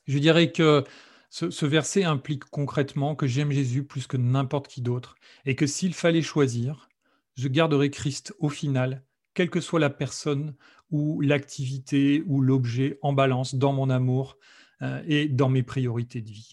Je 0.07 0.19
dirais 0.19 0.51
que 0.51 0.85
ce, 1.31 1.65
verset 1.65 2.05
implique 2.05 2.45
concrètement 2.45 3.15
que 3.17 3.27
j'aime 3.27 3.53
Jésus 3.53 3.85
plus 3.85 4.07
que 4.07 4.19
n'importe 4.19 4.69
qui 4.69 4.83
d'autre 4.83 5.15
et 5.47 5.55
que 5.55 5.67
s'il 5.67 5.95
fallait 5.95 6.21
choisir, 6.21 6.89
je 7.37 7.49
garderai 7.49 7.91
Christ 7.91 8.35
au 8.39 8.51
final, 8.51 9.03
quelle 9.35 9.51
que 9.51 9.61
soit 9.61 9.81
la 9.81 9.90
personne 9.90 10.55
ou 10.90 11.21
l'activité 11.21 12.23
ou 12.27 12.40
l'objet 12.40 12.99
en 13.03 13.12
balance 13.12 13.55
dans 13.55 13.73
mon 13.73 13.90
amour 13.90 14.37
euh, 14.83 15.03
et 15.07 15.29
dans 15.29 15.49
mes 15.49 15.62
priorités 15.62 16.21
de 16.21 16.31
vie. 16.31 16.53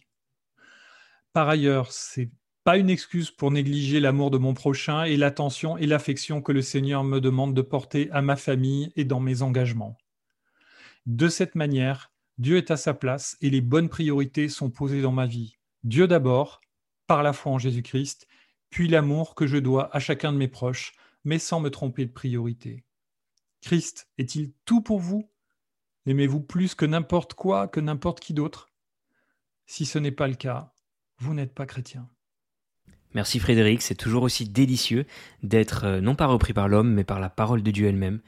Par 1.34 1.50
ailleurs, 1.50 1.92
c'est 1.92 2.32
pas 2.64 2.78
une 2.78 2.90
excuse 2.90 3.32
pour 3.32 3.52
négliger 3.52 4.00
l'amour 4.00 4.32
de 4.32 4.38
mon 4.38 4.54
prochain 4.54 5.04
et 5.04 5.18
l'attention 5.18 5.78
et 5.78 5.86
l'affection 5.86 6.42
que 6.42 6.52
le 6.52 6.62
Seigneur 6.62 7.04
me 7.04 7.20
demande 7.20 7.54
de 7.54 7.62
porter 7.62 8.10
à 8.12 8.22
ma 8.22 8.36
famille 8.36 8.92
et 8.96 9.06
dans 9.06 9.20
mes 9.20 9.42
engagements. 9.42 9.98
De 11.06 11.28
cette 11.28 11.56
manière, 11.56 12.12
Dieu 12.38 12.58
est 12.58 12.72
à 12.72 12.78
sa 12.78 12.94
place 12.94 13.38
et 13.42 13.50
les 13.50 13.62
bonnes 13.62 13.90
priorités 13.90 14.50
sont 14.50 14.70
posées 14.70 15.02
dans 15.02 15.12
ma 15.12 15.26
vie. 15.26 15.58
Dieu 15.84 16.08
d'abord, 16.08 16.62
par 17.08 17.24
la 17.24 17.34
foi 17.34 17.52
en 17.52 17.58
Jésus-Christ, 17.58 18.28
puis 18.70 18.88
l'amour 18.88 19.34
que 19.36 19.48
je 19.48 19.58
dois 19.58 19.94
à 19.96 20.00
chacun 20.00 20.32
de 20.32 20.38
mes 20.38 20.48
proches, 20.48 20.94
mais 21.24 21.40
sans 21.40 21.60
me 21.60 21.70
tromper 21.70 22.06
de 22.06 22.12
priorité. 22.12 22.84
Christ 23.62 24.08
est-il 24.18 24.54
tout 24.66 24.82
pour 24.82 25.00
vous? 25.00 25.30
Aimez-vous 26.06 26.40
plus 26.40 26.76
que 26.76 26.86
n'importe 26.86 27.34
quoi, 27.34 27.68
que 27.68 27.80
n'importe 27.80 28.20
qui 28.20 28.34
d'autre? 28.34 28.70
Si 29.66 29.86
ce 29.86 30.00
n'est 30.00 30.12
pas 30.12 30.28
le 30.28 30.36
cas, 30.36 30.74
vous 31.20 31.34
n'êtes 31.34 31.54
pas 31.54 31.66
chrétien. 31.66 32.10
Merci 33.14 33.40
Frédéric, 33.40 33.82
c'est 33.82 33.96
toujours 33.96 34.24
aussi 34.24 34.48
délicieux 34.48 35.06
d'être 35.42 35.86
euh, 35.86 36.02
non 36.02 36.16
pas 36.16 36.28
repris 36.28 36.54
par 36.54 36.68
l'homme, 36.68 36.94
mais 36.94 37.04
par 37.04 37.20
la 37.20 37.30
parole 37.30 37.64
de 37.64 37.72
Dieu 37.72 37.88
elle-même. 37.88 38.22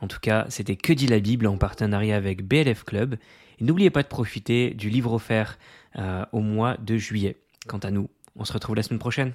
En 0.00 0.08
tout 0.08 0.18
cas, 0.20 0.46
c'était 0.48 0.76
Que 0.76 0.92
dit 0.92 1.06
la 1.06 1.20
Bible 1.20 1.46
en 1.46 1.56
partenariat 1.56 2.16
avec 2.16 2.44
BLF 2.44 2.84
Club. 2.84 3.16
Et 3.58 3.64
n'oubliez 3.64 3.90
pas 3.90 4.02
de 4.02 4.08
profiter 4.08 4.74
du 4.74 4.90
livre 4.90 5.12
offert 5.12 5.58
euh, 5.96 6.24
au 6.32 6.40
mois 6.40 6.76
de 6.78 6.96
juillet. 6.96 7.36
Quant 7.68 7.78
à 7.78 7.90
nous, 7.90 8.10
on 8.36 8.44
se 8.44 8.52
retrouve 8.52 8.74
la 8.74 8.82
semaine 8.82 8.98
prochaine. 8.98 9.34